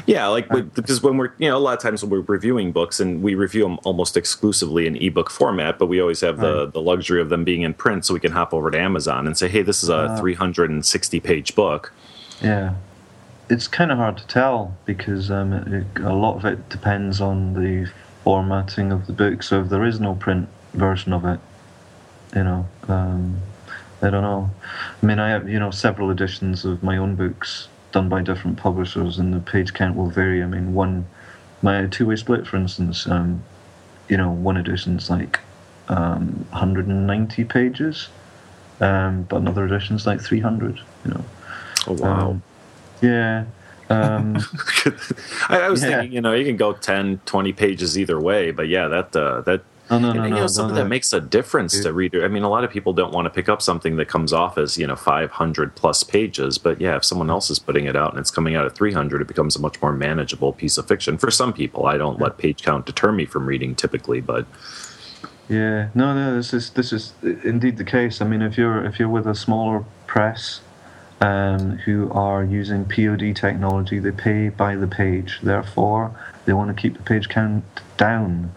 [0.05, 2.71] Yeah, like we, because when we're you know a lot of times when we're reviewing
[2.71, 6.63] books and we review them almost exclusively in ebook format, but we always have the
[6.65, 6.73] Right.
[6.73, 9.37] the luxury of them being in print, so we can hop over to Amazon and
[9.37, 10.17] say, hey, this is a Ah.
[10.17, 11.93] 360 page book.
[12.41, 12.73] Yeah,
[13.49, 17.53] it's kind of hard to tell because um, it, a lot of it depends on
[17.53, 17.89] the
[18.25, 19.43] formatting of the book.
[19.43, 21.39] So if there is no print version of it,
[22.35, 23.39] you know, um,
[24.01, 24.49] I don't know.
[25.01, 28.57] I mean, I have you know several editions of my own books done by different
[28.57, 30.41] publishers, and the page count will vary.
[30.41, 31.05] I mean, one
[31.61, 33.43] my two-way split, for instance, um,
[34.09, 35.39] you know, one edition's like
[35.87, 38.09] um, 190 pages,
[38.81, 40.79] um, but another edition's like 300.
[41.05, 41.25] You know.
[41.87, 42.29] Oh wow!
[42.31, 42.43] Um,
[43.01, 43.45] yeah.
[43.89, 44.37] Um,
[45.49, 45.89] I, I was yeah.
[45.89, 49.41] thinking, you know, you can go 10, 20 pages either way, but yeah, that uh,
[49.41, 50.35] that no, no, and, no, you no.
[50.37, 50.83] know no, something no.
[50.83, 52.25] that makes a difference to reader.
[52.25, 54.57] I mean, a lot of people don't want to pick up something that comes off
[54.57, 58.11] as you know 500 plus pages, but yeah, if someone else is putting it out
[58.11, 61.17] and it's coming out at 300, it becomes a much more manageable piece of fiction
[61.17, 61.85] for some people.
[61.85, 64.47] I don't let page count deter me from reading typically, but
[65.47, 66.35] Yeah, no, no.
[66.35, 68.21] This is this is indeed the case.
[68.21, 70.61] I mean, if you're if you're with a smaller press
[71.21, 75.39] um, who are using POD technology, they pay by the page.
[75.41, 77.63] Therefore, they want to keep the page count
[77.97, 78.51] down.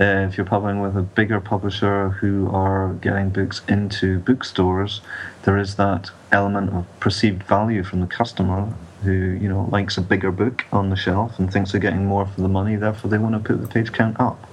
[0.00, 5.02] Uh, if you're publishing with a bigger publisher who are getting books into bookstores,
[5.42, 10.00] there is that element of perceived value from the customer who you know likes a
[10.00, 12.76] bigger book on the shelf and thinks they're getting more for the money.
[12.76, 14.49] Therefore, they want to put the page count up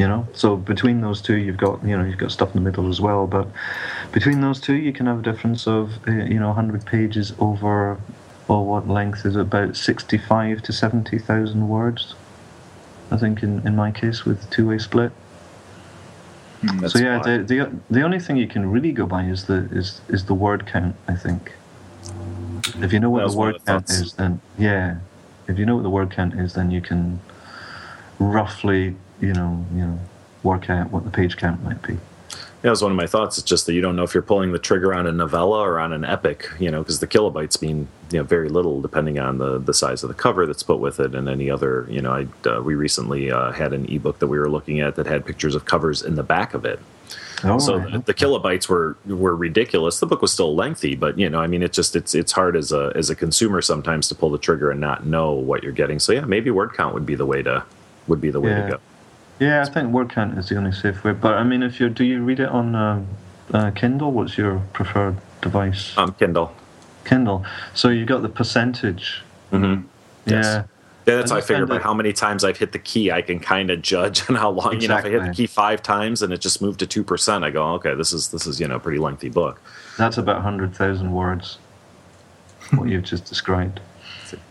[0.00, 0.26] you know?
[0.32, 3.00] So between those two you've got you know you've got stuff in the middle as
[3.00, 3.46] well but
[4.12, 8.00] between those two you can have a difference of uh, you know 100 pages over
[8.48, 12.14] well what length is about 65 to 70,000 words
[13.10, 15.12] I think in, in my case with two-way split.
[16.62, 19.68] That's so yeah the, the the only thing you can really go by is the
[19.72, 21.52] is is the word count I think.
[22.82, 23.98] If you know what the word count thoughts.
[23.98, 24.98] is then yeah.
[25.48, 27.18] If you know what the word count is then you can
[28.18, 29.98] roughly you know you know
[30.42, 31.98] work out what the page count might be
[32.62, 33.38] That was one of my thoughts.
[33.38, 35.78] It's just that you don't know if you're pulling the trigger on a novella or
[35.78, 39.38] on an epic, you know, because the kilobytes mean you know very little depending on
[39.38, 41.86] the the size of the cover that's put with it and any other.
[41.88, 44.94] You know, I uh, we recently uh, had an ebook that we were looking at
[44.96, 46.78] that had pictures of covers in the back of it.
[47.44, 47.92] oh, so right.
[47.92, 49.98] the, the kilobytes were were ridiculous.
[49.98, 52.56] The book was still lengthy, but you know, I mean, it's just it's it's hard
[52.56, 55.72] as a as a consumer sometimes to pull the trigger and not know what you're
[55.72, 55.98] getting.
[55.98, 57.64] So yeah, maybe word count would be the way to
[58.06, 58.62] would be the way Yeah.
[58.64, 58.78] to go.
[59.40, 61.88] Yeah I think word count is the only safe way but I mean if you
[61.88, 63.02] do you read it on uh,
[63.52, 66.52] uh, Kindle what's your preferred device Um, Kindle.
[67.04, 69.22] Kindle so you got the percentage
[69.52, 69.82] Mm-hmm.
[70.26, 70.44] Yes.
[70.44, 70.62] yeah
[71.06, 73.40] Yeah, that's how I figure by how many times I've hit the key, I can
[73.40, 74.80] kind of judge on how long.
[74.80, 77.02] You know, if I hit the key five times and it just moved to two
[77.02, 79.60] percent, I go, okay, this is this is you know a pretty lengthy book.
[79.98, 81.58] that's about 100,000 words
[82.76, 83.80] what you've just described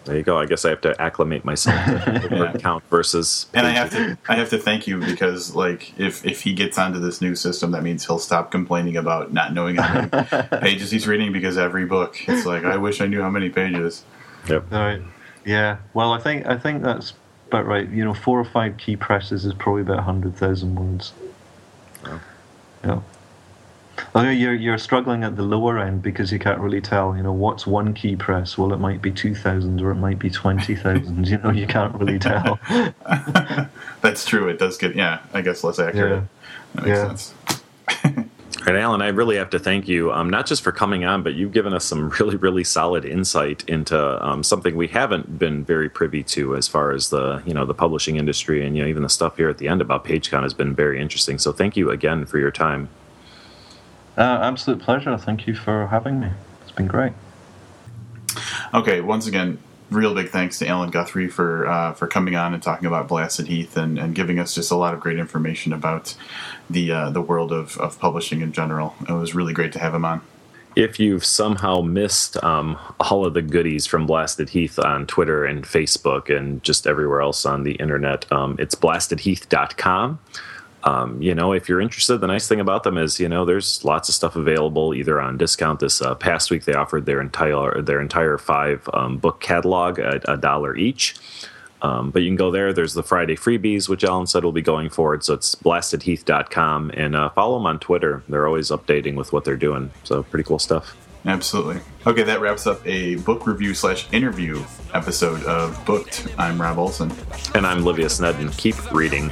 [0.05, 0.37] There you go.
[0.37, 2.53] I guess I have to acclimate myself to the Yeah.
[2.59, 3.47] count versus.
[3.53, 6.77] And I have to I have to thank you because like if if he gets
[6.77, 10.91] onto this new system, that means he'll stop complaining about not knowing how many pages
[10.91, 14.03] he's reading because every book it's like I wish I knew how many pages.
[14.47, 14.71] Yep.
[14.71, 15.01] All right.
[15.45, 15.77] Yeah.
[15.93, 17.13] Well, I think I think that's
[17.47, 17.87] about right.
[17.89, 21.13] You know, four or five key presses is probably about hundred thousand words.
[22.05, 22.19] Wow.
[22.83, 22.99] Yeah.
[24.15, 27.15] Although you're you're struggling at the lower end because you can't really tell.
[27.15, 28.57] You know, what's one key press?
[28.57, 31.27] Well, it might be two thousand or it might be twenty thousand.
[31.27, 32.59] you know, you can't really tell.
[34.01, 34.47] That's true.
[34.49, 35.19] It does get yeah.
[35.33, 36.23] I guess less accurate.
[36.75, 37.07] That makes Yeah.
[37.15, 37.33] sense.
[38.67, 41.23] All right, Allan, I really have to thank you, um, not just for coming on,
[41.23, 45.63] but you've given us some really, really solid insight into um, something we haven't been
[45.63, 48.89] very privy to, as far as the you know the publishing industry, and you know
[48.89, 51.37] even the stuff here at the end about PageCount has been very interesting.
[51.37, 52.89] So thank you again for your time.
[54.19, 55.17] Uh, absolute pleasure.
[55.17, 56.27] Thank you for having me.
[56.61, 57.13] It's been great.
[58.73, 59.59] Okay, once again,
[59.89, 63.47] real big thanks to Allan Guthrie for uh, for coming on and talking about Blasted
[63.47, 66.15] Heath and, and giving us just a lot of great information about
[66.69, 68.93] the uh, the world of, of publishing in general.
[69.07, 70.21] It was really great to have him on.
[70.75, 75.63] If you've somehow missed um, all of the goodies from Blasted Heath on Twitter and
[75.63, 80.19] Facebook and just everywhere else on the internet, um, it's blastedheath.com.
[80.83, 83.83] Um, you know, if you're interested, the nice thing about them is, you know, there's
[83.83, 85.79] lots of stuff available either on discount.
[85.79, 90.23] This uh, past week, they offered their entire their entire five um, book catalog at
[90.27, 91.15] a dollar each.
[91.81, 92.73] Um, but you can go there.
[92.73, 95.23] There's the Friday freebies, which Allan said will be going forward.
[95.23, 98.21] So it's blastedheath.com and uh, follow them on Twitter.
[98.27, 99.91] They're always updating with what they're doing.
[100.03, 100.95] So pretty cool stuff.
[101.25, 101.81] Absolutely.
[102.07, 104.63] Okay, that wraps up a book review slash interview
[104.93, 106.27] episode of Booked.
[106.37, 107.11] I'm Robb Olson.
[107.55, 108.57] And I'm Livius Nedin.
[108.57, 109.31] Keep reading.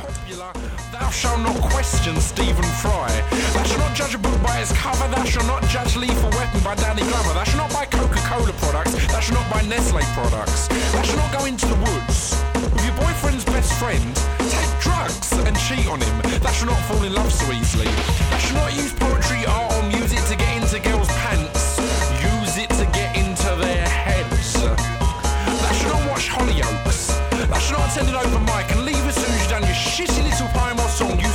[0.99, 3.07] Thou shalt not question Stephen Fry.
[3.53, 5.07] Thou shalt not judge a book by its cover.
[5.13, 7.33] Thou shalt not judge Lethal Weapon by Danny Glover.
[7.33, 8.93] Thou shalt not buy Coca-Cola products.
[9.07, 10.67] Thou shalt not buy Nestle products.
[10.67, 12.35] Thou shalt not go into the woods
[12.73, 14.03] with your boyfriend's best friend.
[14.49, 16.15] Take drugs and cheat on him.
[16.41, 17.89] Thou shalt not fall in love so easily.
[18.31, 21.77] Thou shalt not use poetry, art, or music to get into girls' pants.
[22.21, 24.53] Use it to get into their heads.
[24.53, 27.13] Thou shalt not watch Hollyoaks.
[27.47, 29.77] Thou shalt not attend an open mic and leave as soon as you've done your
[29.77, 30.36] shitty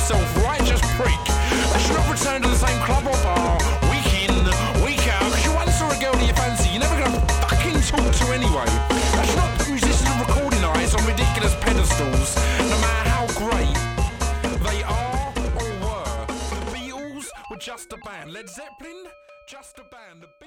[0.03, 1.23] self-righteous prick.
[1.71, 3.55] Thou shalt not return to the same club or bar,
[3.87, 4.35] week in,
[4.83, 7.79] week out, cause you once saw a girl that you fancy, you're never gonna fucking
[7.87, 8.67] talk to anyway.
[9.15, 12.35] Thou shalt not put musicians and recording eyes on ridiculous pedestals,
[12.67, 13.79] no matter how great
[14.67, 16.25] they are or were.
[16.27, 18.33] The Beatles were just a band.
[18.33, 19.07] Led Zeppelin,
[19.47, 20.21] just a band.
[20.21, 20.42] The.